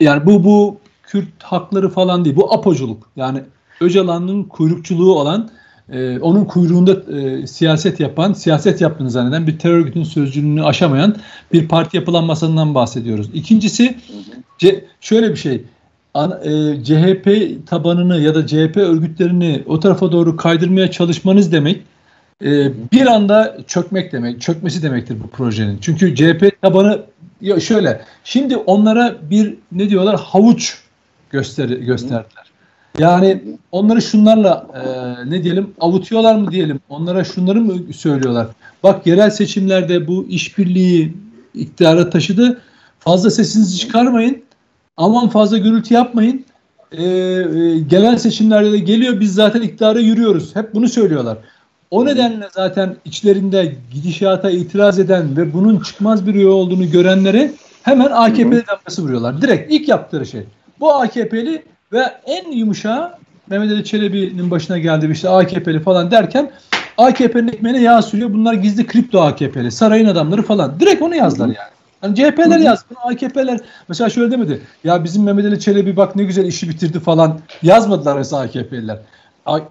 yani 0.00 0.26
bu 0.26 0.44
bu 0.44 0.78
Kürt 1.14 1.42
hakları 1.42 1.88
falan 1.88 2.24
değil. 2.24 2.36
Bu 2.36 2.54
apoculuk. 2.54 3.10
Yani 3.16 3.40
Öcalan'ın 3.80 4.44
kuyrukçuluğu 4.44 5.18
olan 5.18 5.50
e, 5.92 6.18
onun 6.18 6.44
kuyruğunda 6.44 7.12
e, 7.12 7.46
siyaset 7.46 8.00
yapan, 8.00 8.32
siyaset 8.32 8.80
yaptığını 8.80 9.10
zanneden 9.10 9.46
bir 9.46 9.58
terör 9.58 9.78
örgütünün 9.78 10.04
sözcülüğünü 10.04 10.64
aşamayan 10.64 11.16
bir 11.52 11.68
parti 11.68 11.96
yapılanmasından 11.96 12.74
bahsediyoruz. 12.74 13.30
İkincisi 13.34 13.98
ce, 14.58 14.84
şöyle 15.00 15.30
bir 15.30 15.36
şey. 15.36 15.64
An, 16.14 16.30
e, 16.44 16.84
CHP 16.84 17.28
tabanını 17.66 18.20
ya 18.20 18.34
da 18.34 18.46
CHP 18.46 18.76
örgütlerini 18.76 19.62
o 19.66 19.80
tarafa 19.80 20.12
doğru 20.12 20.36
kaydırmaya 20.36 20.90
çalışmanız 20.90 21.52
demek 21.52 21.82
e, 22.44 22.72
bir 22.92 23.06
anda 23.06 23.56
çökmek 23.66 24.12
demek, 24.12 24.40
çökmesi 24.40 24.82
demektir 24.82 25.16
bu 25.24 25.28
projenin. 25.28 25.78
Çünkü 25.80 26.14
CHP 26.14 26.62
tabanı 26.62 27.02
ya 27.40 27.60
şöyle. 27.60 28.00
Şimdi 28.24 28.56
onlara 28.56 29.16
bir 29.30 29.54
ne 29.72 29.90
diyorlar 29.90 30.20
havuç 30.20 30.83
göster 31.34 31.68
gösterdiler. 31.68 32.44
Yani 32.98 33.42
onları 33.72 34.02
şunlarla 34.02 34.66
e, 34.74 35.30
ne 35.30 35.44
diyelim 35.44 35.74
avutuyorlar 35.80 36.34
mı 36.34 36.50
diyelim 36.50 36.80
onlara 36.88 37.24
şunları 37.24 37.60
mı 37.60 37.92
söylüyorlar? 37.92 38.46
Bak 38.82 39.06
yerel 39.06 39.30
seçimlerde 39.30 40.06
bu 40.06 40.26
işbirliği 40.28 41.14
iktidara 41.54 42.10
taşıdı. 42.10 42.60
Fazla 42.98 43.30
sesinizi 43.30 43.78
çıkarmayın. 43.78 44.42
Aman 44.96 45.28
fazla 45.28 45.58
gürültü 45.58 45.94
yapmayın. 45.94 46.44
E, 46.92 47.04
e, 47.04 47.78
gelen 47.78 48.16
seçimlerde 48.16 48.72
de 48.72 48.78
geliyor 48.78 49.20
biz 49.20 49.34
zaten 49.34 49.62
iktidara 49.62 49.98
yürüyoruz. 49.98 50.56
Hep 50.56 50.74
bunu 50.74 50.88
söylüyorlar. 50.88 51.38
O 51.90 52.06
nedenle 52.06 52.48
zaten 52.52 52.96
içlerinde 53.04 53.74
gidişata 53.94 54.50
itiraz 54.50 54.98
eden 54.98 55.36
ve 55.36 55.52
bunun 55.52 55.80
çıkmaz 55.80 56.26
bir 56.26 56.34
yol 56.34 56.52
olduğunu 56.52 56.90
görenlere 56.90 57.52
hemen 57.82 58.10
AKP'de 58.10 58.66
damgası 58.66 59.02
vuruyorlar. 59.02 59.42
Direkt 59.42 59.72
ilk 59.72 59.88
yaptığı 59.88 60.26
şey. 60.26 60.44
Bu 60.80 60.94
AKP'li 60.94 61.62
ve 61.92 62.02
en 62.26 62.52
yumuşağı 62.52 63.14
Mehmet 63.50 63.70
Ali 63.70 63.84
Çelebi'nin 63.84 64.50
başına 64.50 64.78
geldi 64.78 65.08
işte 65.12 65.28
AKP'li 65.28 65.80
falan 65.80 66.10
derken 66.10 66.50
AKP'nin 66.98 67.48
ekmeğine 67.48 67.82
yağ 67.82 68.02
sürüyor. 68.02 68.32
Bunlar 68.32 68.54
gizli 68.54 68.86
kripto 68.86 69.20
AKP'li. 69.20 69.72
Sarayın 69.72 70.06
adamları 70.06 70.42
falan. 70.42 70.80
Direkt 70.80 71.02
onu 71.02 71.16
yazdılar 71.16 71.46
yani. 71.46 71.74
Yani 72.02 72.16
CHP'ler 72.16 72.58
yaz, 72.58 72.84
AKP'ler 73.04 73.60
mesela 73.88 74.10
şöyle 74.10 74.30
demedi. 74.30 74.60
Ya 74.84 75.04
bizim 75.04 75.22
Mehmet 75.22 75.44
Ali 75.44 75.60
Çelebi 75.60 75.96
bak 75.96 76.16
ne 76.16 76.24
güzel 76.24 76.44
işi 76.44 76.68
bitirdi 76.68 77.00
falan 77.00 77.40
yazmadılar 77.62 78.16
mesela 78.16 78.42
AKP'liler. 78.42 78.98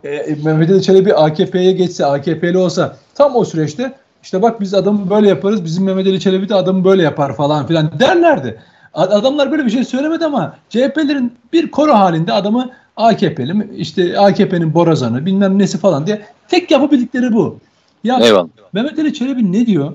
E, 0.04 0.10
e, 0.10 0.36
Mehmet 0.44 0.70
Ali 0.70 0.82
Çelebi 0.82 1.13
AKP'ye 1.13 1.72
geçse, 1.72 2.06
AKP'li 2.06 2.58
olsa 2.58 2.98
tam 3.16 3.36
o 3.36 3.46
süreçte 3.46 3.94
işte 4.24 4.42
bak 4.42 4.62
biz 4.62 4.74
adamı 4.74 5.10
böyle 5.10 5.30
yaparız, 5.30 5.66
bizim 5.66 5.84
Mehmet 5.84 6.08
Ali 6.08 6.20
Çelebi 6.20 6.50
de 6.50 6.56
adamı 6.56 6.86
böyle 6.86 7.04
yapar 7.04 7.36
falan 7.36 7.68
filan 7.68 8.00
derlerdi. 8.00 8.60
Adamlar 8.94 9.52
böyle 9.52 9.66
bir 9.66 9.70
şey 9.70 9.84
söylemedi 9.84 10.26
ama 10.26 10.56
CHP'lerin 10.70 11.34
bir 11.54 11.72
koro 11.72 11.94
halinde 11.94 12.34
adamı 12.34 12.70
AKP'li 12.98 13.54
mi 13.54 13.70
işte 13.76 14.20
AKP'nin 14.20 14.74
borazanı 14.74 15.26
bilmem 15.26 15.60
nesi 15.60 15.78
falan 15.78 16.08
diye 16.08 16.22
tek 16.48 16.72
yapabildikleri 16.72 17.34
bu. 17.34 17.60
Ya 18.04 18.20
Eyvallah. 18.20 18.48
Mehmet 18.74 19.00
Ali 19.00 19.14
Çelebi 19.14 19.52
ne 19.52 19.66
diyor? 19.66 19.94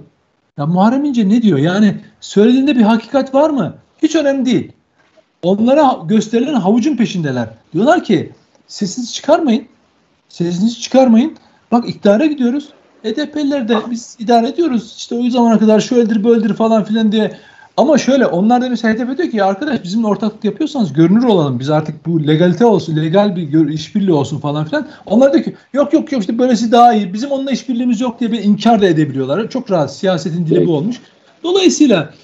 Ya 0.59 0.67
Muharrem 0.67 1.05
İnce 1.05 1.29
ne 1.29 1.43
diyor? 1.43 1.59
Yani 1.59 1.97
söylediğinde 2.21 2.77
bir 2.77 2.83
hakikat 2.83 3.35
var 3.35 3.51
mı? 3.51 3.75
Hiç 4.03 4.17
önemli 4.17 4.47
değil. 4.47 4.73
Onlara 5.43 5.99
gösterilen 6.09 6.55
havucun 6.55 6.97
peşindeler. 6.97 7.49
Diyorlar 7.73 8.05
ki 8.05 8.33
sesinizi 8.67 9.13
çıkarmayın. 9.13 9.67
Sesinizi 10.29 10.81
çıkarmayın. 10.81 11.37
Bak 11.73 11.89
iktidara 11.89 12.27
gidiyoruz. 12.27 12.69
HDP'liler 13.05 13.69
de 13.69 13.77
biz 13.91 14.17
idare 14.19 14.49
ediyoruz. 14.49 14.95
İşte 14.97 15.15
o 15.15 15.31
zamana 15.31 15.59
kadar 15.59 15.81
şöyledir 15.81 16.25
böyledir 16.25 16.55
falan 16.55 16.85
filan 16.85 17.13
diye 17.13 17.39
ama 17.79 17.99
şöyle 17.99 18.27
onlar 18.27 18.63
da 18.63 18.69
mesela 18.69 18.95
hedef 18.95 19.11
ediyor 19.11 19.31
ki 19.31 19.45
arkadaş 19.45 19.83
bizimle 19.83 20.07
ortaklık 20.07 20.45
yapıyorsanız 20.45 20.93
görünür 20.93 21.25
olalım. 21.25 21.61
Biz 21.61 21.71
artık 21.71 22.07
bu 22.07 22.27
legalite 22.27 22.67
olsun, 22.67 22.97
legal 22.97 23.37
bir 23.37 23.69
işbirliği 23.69 24.13
olsun 24.13 24.39
falan 24.39 24.65
filan. 24.65 24.89
Onlar 25.07 25.33
diyor 25.33 25.45
ki 25.45 25.57
yok 25.73 25.93
yok 25.93 26.13
yok 26.13 26.21
işte 26.21 26.39
böylesi 26.39 26.73
daha 26.73 26.95
iyi. 26.95 27.13
Bizim 27.13 27.31
onunla 27.31 27.51
işbirliğimiz 27.51 28.01
yok 28.01 28.21
diye 28.21 28.33
bir 28.33 28.43
inkar 28.43 28.83
da 28.83 28.87
edebiliyorlar. 28.87 29.51
Çok 29.51 29.71
rahat 29.71 29.95
siyasetin 29.95 30.47
dili 30.47 30.67
bu 30.67 30.77
olmuş. 30.77 30.97
Dolayısıyla 31.43 32.15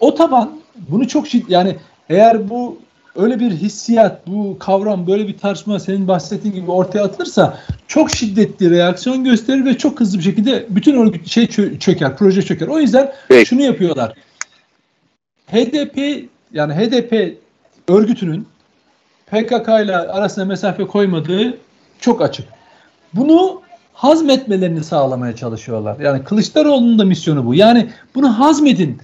o 0.00 0.14
taban 0.14 0.50
bunu 0.88 1.08
çok 1.08 1.28
şid 1.28 1.48
yani 1.48 1.76
eğer 2.08 2.50
bu 2.50 2.78
öyle 3.16 3.40
bir 3.40 3.50
hissiyat, 3.50 4.26
bu 4.26 4.56
kavram, 4.58 5.06
böyle 5.06 5.28
bir 5.28 5.38
tartışma 5.38 5.80
senin 5.80 6.08
bahsettiğin 6.08 6.54
gibi 6.54 6.70
ortaya 6.70 7.04
atılırsa 7.04 7.58
çok 7.88 8.10
şiddetli 8.10 8.70
reaksiyon 8.70 9.24
gösterir 9.24 9.64
ve 9.64 9.78
çok 9.78 10.00
hızlı 10.00 10.18
bir 10.18 10.24
şekilde 10.24 10.66
bütün 10.70 10.94
örgüt 10.94 11.28
şey 11.28 11.46
çöker, 11.78 12.16
proje 12.16 12.42
çöker. 12.42 12.66
O 12.66 12.80
yüzden 12.80 13.12
Peki. 13.28 13.46
şunu 13.46 13.62
yapıyorlar. 13.62 14.14
HDP 15.54 16.28
yani 16.52 16.74
HDP 16.74 17.38
örgütünün 17.88 18.46
PKK 19.26 19.68
ile 19.68 19.96
arasında 19.96 20.44
mesafe 20.44 20.86
koymadığı 20.86 21.58
çok 22.00 22.22
açık. 22.22 22.46
Bunu 23.14 23.62
hazmetmelerini 23.92 24.84
sağlamaya 24.84 25.36
çalışıyorlar. 25.36 26.00
Yani 26.00 26.24
Kılıçdaroğlu'nun 26.24 26.98
da 26.98 27.04
misyonu 27.04 27.46
bu. 27.46 27.54
Yani 27.54 27.88
bunu 28.14 28.38
hazmedin. 28.38 28.98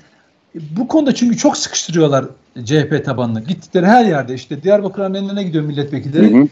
Bu 0.54 0.88
konuda 0.88 1.14
çünkü 1.14 1.36
çok 1.36 1.56
sıkıştırıyorlar 1.56 2.24
CHP 2.64 3.04
tabanını. 3.04 3.40
Gittikleri 3.40 3.86
her 3.86 4.04
yerde 4.04 4.34
işte 4.34 4.62
Diyarbakır 4.62 5.02
annelerine 5.02 5.42
gidiyor 5.42 5.64
milletvekilleri. 5.64 6.34
Hı 6.34 6.42
hı. 6.42 6.48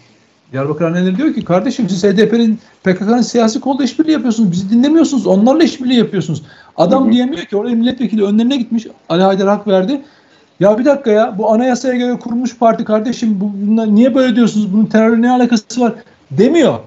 Diyarbakır 0.53 0.84
anneleri 0.84 1.16
diyor 1.16 1.34
ki 1.34 1.44
kardeşim 1.44 1.88
siz 1.88 2.05
HDP'nin 2.05 2.59
PKK'nın 2.84 3.22
siyasi 3.22 3.61
kolda 3.61 3.84
işbirliği 3.84 4.12
yapıyorsunuz. 4.12 4.53
Bizi 4.53 4.70
dinlemiyorsunuz. 4.70 5.26
Onlarla 5.26 5.64
işbirliği 5.64 5.99
yapıyorsunuz. 5.99 6.42
Adam 6.76 7.05
hı 7.05 7.09
hı. 7.09 7.12
diyemiyor 7.12 7.44
ki 7.44 7.57
oraya 7.57 7.74
milletvekili 7.74 8.24
önlerine 8.24 8.57
gitmiş. 8.57 8.86
Ali 9.09 9.22
Haydar 9.22 9.49
hak 9.49 9.68
verdi. 9.68 10.01
Ya 10.61 10.78
bir 10.78 10.84
dakika 10.84 11.11
ya 11.11 11.38
bu 11.38 11.53
anayasaya 11.53 11.94
göre 11.94 12.18
kurulmuş 12.18 12.59
parti 12.59 12.84
kardeşim 12.84 13.40
bu, 13.40 13.53
bunlar 13.66 13.94
niye 13.94 14.14
böyle 14.14 14.36
diyorsunuz? 14.36 14.72
Bunun 14.72 14.86
terörle 14.86 15.22
ne 15.22 15.30
alakası 15.30 15.80
var? 15.80 15.94
Demiyor. 16.30 16.78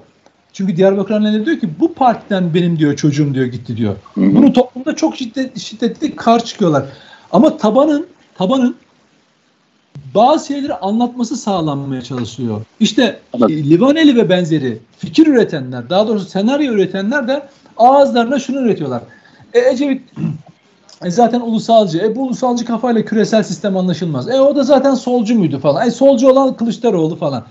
Çünkü 0.52 0.76
Diyarbakır 0.76 1.14
anneleri 1.14 1.46
diyor 1.46 1.58
ki 1.58 1.68
bu 1.80 1.94
partiden 1.94 2.54
benim 2.54 2.78
diyor 2.78 2.96
çocuğum 2.96 3.34
diyor 3.34 3.46
gitti 3.46 3.76
diyor. 3.76 3.96
Bunu 4.16 4.52
toplumda 4.52 4.96
çok 4.96 5.16
şiddet, 5.16 5.58
şiddetli 5.58 6.16
kar 6.16 6.44
çıkıyorlar. 6.44 6.84
Ama 7.32 7.56
tabanın 7.56 8.06
tabanın 8.34 8.76
bazı 10.14 10.46
şeyleri 10.46 10.74
anlatması 10.74 11.36
sağlanmaya 11.36 12.02
çalışıyor. 12.02 12.60
İşte 12.80 13.20
evet. 13.38 13.50
Livaneli 13.50 14.16
ve 14.16 14.28
benzeri 14.28 14.78
fikir 14.98 15.26
üretenler, 15.26 15.90
daha 15.90 16.08
doğrusu 16.08 16.28
senaryo 16.28 16.72
üretenler 16.72 17.28
de 17.28 17.42
ağızlarına 17.76 18.38
şunu 18.38 18.60
üretiyorlar. 18.60 19.02
E, 19.54 19.60
Ecevit 19.60 20.02
e 21.04 21.10
zaten 21.10 21.40
ulusalcı. 21.40 21.98
E 21.98 22.16
bu 22.16 22.22
ulusalcı 22.22 22.64
kafayla 22.64 23.04
küresel 23.04 23.42
sistem 23.42 23.76
anlaşılmaz. 23.76 24.28
E 24.28 24.40
o 24.40 24.56
da 24.56 24.62
zaten 24.62 24.94
solcu 24.94 25.38
muydu 25.38 25.58
falan. 25.58 25.86
E 25.86 25.90
solcu 25.90 26.30
olan 26.30 26.56
Kılıçdaroğlu 26.56 27.16
falan. 27.16 27.44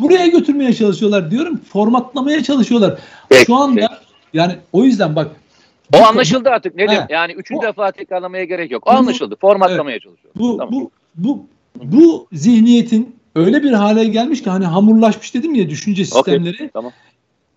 Buraya 0.00 0.26
götürmeye 0.26 0.72
çalışıyorlar 0.72 1.30
diyorum. 1.30 1.60
Formatlamaya 1.68 2.42
çalışıyorlar. 2.42 2.98
Peki, 3.28 3.44
Şu 3.44 3.54
anda 3.54 3.80
peki. 3.80 3.92
yani 4.32 4.56
o 4.72 4.84
yüzden 4.84 5.16
bak 5.16 5.30
o 5.94 5.96
anlaşıldı 6.04 6.48
artık 6.48 6.74
Nedim. 6.74 6.94
He, 6.94 7.06
yani 7.08 7.32
üçüncü 7.32 7.62
bu, 7.62 7.66
defa 7.66 7.92
tekrarlamaya 7.92 8.44
gerek 8.44 8.70
yok. 8.70 8.86
O 8.86 8.90
anlaşıldı. 8.90 9.36
Formatlamaya 9.40 9.94
evet, 9.94 10.02
çalışıyor. 10.02 10.34
Bu, 10.36 10.56
tamam. 10.56 10.72
bu, 10.74 10.90
bu, 11.14 11.46
bu 11.82 12.28
zihniyetin 12.32 13.16
öyle 13.36 13.62
bir 13.62 13.72
hale 13.72 14.04
gelmiş 14.04 14.42
ki 14.42 14.50
hani 14.50 14.64
hamurlaşmış 14.64 15.34
dedim 15.34 15.54
ya 15.54 15.70
düşünce 15.70 16.04
sistemleri. 16.04 16.54
Okay, 16.54 16.68
tamam. 16.68 16.92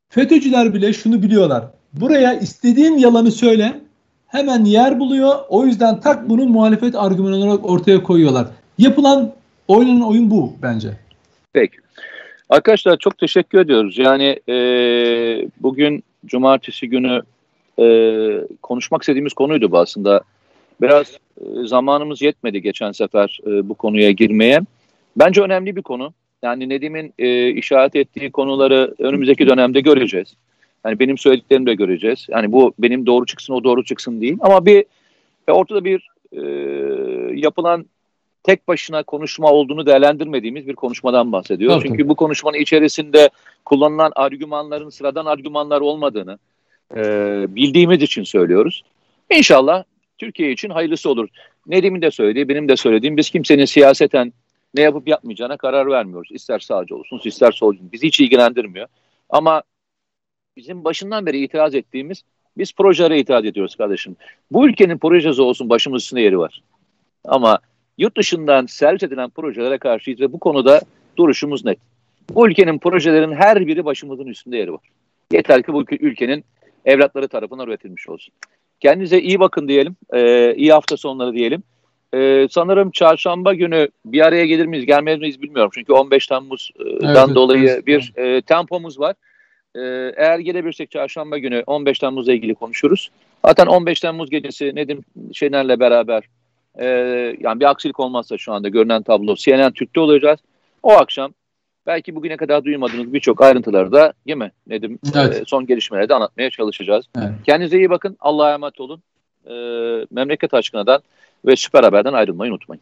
FETÖ'cüler 0.09 0.74
bile 0.74 0.93
şunu 0.93 1.22
biliyorlar. 1.22 1.65
Buraya 1.93 2.34
istediğin 2.34 2.97
yalanı 2.97 3.32
söyle 3.32 3.82
hemen 4.28 4.65
yer 4.65 4.99
buluyor. 4.99 5.36
O 5.49 5.65
yüzden 5.65 5.99
tak 5.99 6.30
bunu 6.30 6.45
muhalefet 6.45 6.95
argümanı 6.95 7.36
olarak 7.36 7.70
ortaya 7.70 8.03
koyuyorlar. 8.03 8.47
Yapılan 8.78 9.34
oynanan 9.68 10.07
oyun 10.07 10.30
bu 10.32 10.53
bence. 10.61 10.89
Peki. 11.53 11.78
Arkadaşlar 12.49 12.97
çok 12.97 13.18
teşekkür 13.18 13.59
ediyoruz. 13.59 13.97
Yani 13.97 14.39
e, 14.49 14.55
bugün 15.59 16.03
cumartesi 16.26 16.89
günü 16.89 17.22
e, 17.80 17.86
konuşmak 18.61 19.01
istediğimiz 19.01 19.34
konuydu 19.34 19.72
bu 19.72 19.80
aslında. 19.80 20.22
Biraz 20.82 21.18
e, 21.42 21.68
zamanımız 21.68 22.22
yetmedi 22.22 22.62
geçen 22.62 22.92
sefer 22.92 23.40
e, 23.48 23.70
bu 23.70 23.74
konuya 23.74 24.12
girmeye. 24.12 24.62
Bence 25.16 25.42
önemli 25.42 25.76
bir 25.76 25.82
konu. 25.82 26.14
Yani 26.44 26.70
Nedim'in 26.70 27.14
e, 27.20 27.50
işaret 27.50 27.96
ettiği 27.96 28.32
konuları 28.32 28.96
önümüzdeki 29.00 29.48
dönemde 29.48 29.82
göreceğiz. 29.82 30.34
Yani 30.86 31.00
benim 31.00 31.18
söylediklerimi 31.18 31.66
de 31.66 31.76
göreceğiz. 31.76 32.26
Yani 32.30 32.52
bu 32.52 32.74
benim 32.80 33.06
doğru 33.06 33.26
çıksın 33.26 33.54
o 33.54 33.64
doğru 33.64 33.84
çıksın 33.84 34.22
değil. 34.22 34.38
Ama 34.40 34.66
bir 34.66 34.86
e, 35.48 35.52
ortada 35.52 35.84
bir 35.84 36.10
e, 36.32 36.42
yapılan 37.40 37.86
tek 38.44 38.68
başına 38.68 39.04
konuşma 39.04 39.52
olduğunu 39.52 39.86
değerlendirmediğimiz 39.86 40.68
bir 40.68 40.76
konuşmadan 40.76 41.32
bahsediyoruz. 41.32 41.78
Evet. 41.82 41.88
Çünkü 41.88 42.10
bu 42.10 42.16
konuşmanın 42.16 42.58
içerisinde 42.58 43.30
kullanılan 43.66 44.12
argümanların 44.16 44.90
sıradan 44.90 45.26
argümanlar 45.26 45.82
olmadığını 45.82 46.38
e, 46.96 47.02
bildiğimiz 47.56 48.02
için 48.02 48.24
söylüyoruz. 48.24 48.84
İnşallah 49.32 49.84
Türkiye 50.18 50.51
için 50.51 50.70
hayırlısı 50.70 51.09
olur. 51.09 51.30
Nedim'in 51.68 52.01
de 52.01 52.11
söylediği, 52.11 52.49
benim 52.49 52.70
de 52.70 52.76
söylediğim 52.76 53.18
biz 53.18 53.30
kimsenin 53.30 53.65
siyaseten 53.65 54.34
ne 54.76 54.82
yapıp 54.82 55.07
yapmayacağına 55.07 55.57
karar 55.57 55.88
vermiyoruz. 55.88 56.30
İster 56.32 56.59
sağcı 56.59 56.95
olsun, 56.95 57.22
ister 57.24 57.51
solcu. 57.51 57.80
Bizi 57.91 58.07
hiç 58.07 58.20
ilgilendirmiyor. 58.20 58.88
Ama 59.30 59.63
bizim 60.57 60.84
başından 60.84 61.26
beri 61.26 61.39
itiraz 61.39 61.76
ettiğimiz 61.76 62.24
biz 62.57 62.74
projelere 62.74 63.20
itiraz 63.20 63.45
ediyoruz 63.45 63.76
kardeşim. 63.76 64.15
Bu 64.51 64.68
ülkenin 64.68 64.97
projesi 64.97 65.41
olsun 65.41 65.70
başımız 65.70 66.03
üstünde 66.03 66.22
yeri 66.22 66.39
var. 66.39 66.61
Ama 67.26 67.59
yurt 67.97 68.18
dışından 68.18 68.65
servis 68.65 69.03
edilen 69.03 69.30
projelere 69.30 69.78
karşıyız 69.78 70.20
ve 70.20 70.34
bu 70.34 70.39
konuda 70.39 70.82
duruşumuz 71.18 71.65
net. 71.65 71.80
Bu 72.30 72.47
ülkenin 72.47 72.80
projelerin 72.80 73.32
her 73.32 73.68
biri 73.68 73.86
başımızın 73.86 74.28
üstünde 74.28 74.57
yeri 74.57 74.74
var. 74.74 74.88
Yeter 75.32 75.63
ki 75.63 75.74
bu 75.74 75.86
ülkenin 75.91 76.45
evlatları 76.86 77.28
tarafından 77.28 77.68
üretilmiş 77.68 78.09
olsun. 78.09 78.34
Kendinize 78.80 79.22
iyi 79.22 79.40
bakın 79.40 79.68
diyelim. 79.68 79.96
Ee, 80.14 80.54
iyi 80.56 80.72
hafta 80.72 80.98
sonları 80.98 81.34
diyelim. 81.34 81.64
Ee, 82.14 82.48
sanırım 82.52 82.92
çarşamba 82.92 83.54
günü 83.54 83.88
bir 84.06 84.22
araya 84.22 84.46
gelir 84.46 84.66
miyiz, 84.66 84.86
gelmez 84.86 85.20
miyiz 85.20 85.42
bilmiyorum. 85.42 85.72
Çünkü 85.74 85.94
15 85.94 86.28
Temmuz'dan 86.28 87.26
evet, 87.26 87.36
dolayı 87.36 87.70
evet. 87.70 87.88
bir 87.88 88.14
e, 88.16 88.42
tempomuz 88.42 89.00
var. 89.00 89.16
Ee, 89.76 90.14
eğer 90.18 90.40
gelebilirsek 90.40 90.92
çarşamba 90.92 91.38
günü 91.38 91.64
15 91.68 92.00
Temmuz'la 92.00 92.34
ilgili 92.34 92.56
konuşuruz. 92.56 93.12
Zaten 93.46 93.66
15 93.68 94.00
Temmuz 94.00 94.30
gecesi 94.30 94.76
Nedim 94.76 95.02
Şener'le 95.34 95.80
beraber 95.80 96.24
e, 96.80 96.86
yani 97.40 97.60
bir 97.60 97.70
aksilik 97.70 98.00
olmazsa 98.00 98.38
şu 98.38 98.54
anda 98.54 98.70
görünen 98.70 99.04
tablo 99.04 99.36
CNN 99.36 99.72
Türk'te 99.72 100.00
olacağız. 100.00 100.40
O 100.84 100.92
akşam 100.92 101.34
belki 101.88 102.16
bugüne 102.16 102.38
kadar 102.38 102.64
duymadığınız 102.64 103.14
birçok 103.14 103.42
ayrıntıları 103.42 103.92
da 103.92 104.14
değil 104.28 104.38
mi 104.38 104.52
Nedim 104.68 105.00
evet. 105.16 105.42
e, 105.42 105.44
son 105.48 105.66
gelişmeleri 105.66 106.10
de 106.10 106.14
anlatmaya 106.14 106.50
çalışacağız. 106.50 107.06
Evet. 107.18 107.32
Kendinize 107.46 107.78
iyi 107.78 107.90
bakın. 107.90 108.18
Allah'a 108.20 108.54
emanet 108.54 108.80
olun. 108.80 109.02
E, 109.46 109.54
memleket 110.12 110.54
aşkınadan 110.54 111.02
ve 111.46 111.56
Süper 111.56 111.84
Haber'den 111.84 112.14
ayrılmayı 112.14 112.52
unutmayın. 112.52 112.82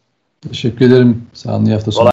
Teşekkür 0.49 0.85
ederim. 0.87 1.27
Sağ 1.33 1.55
olun. 1.55 1.65
İyi 1.65 1.73
hafta 1.73 1.91
sonu. 1.91 2.09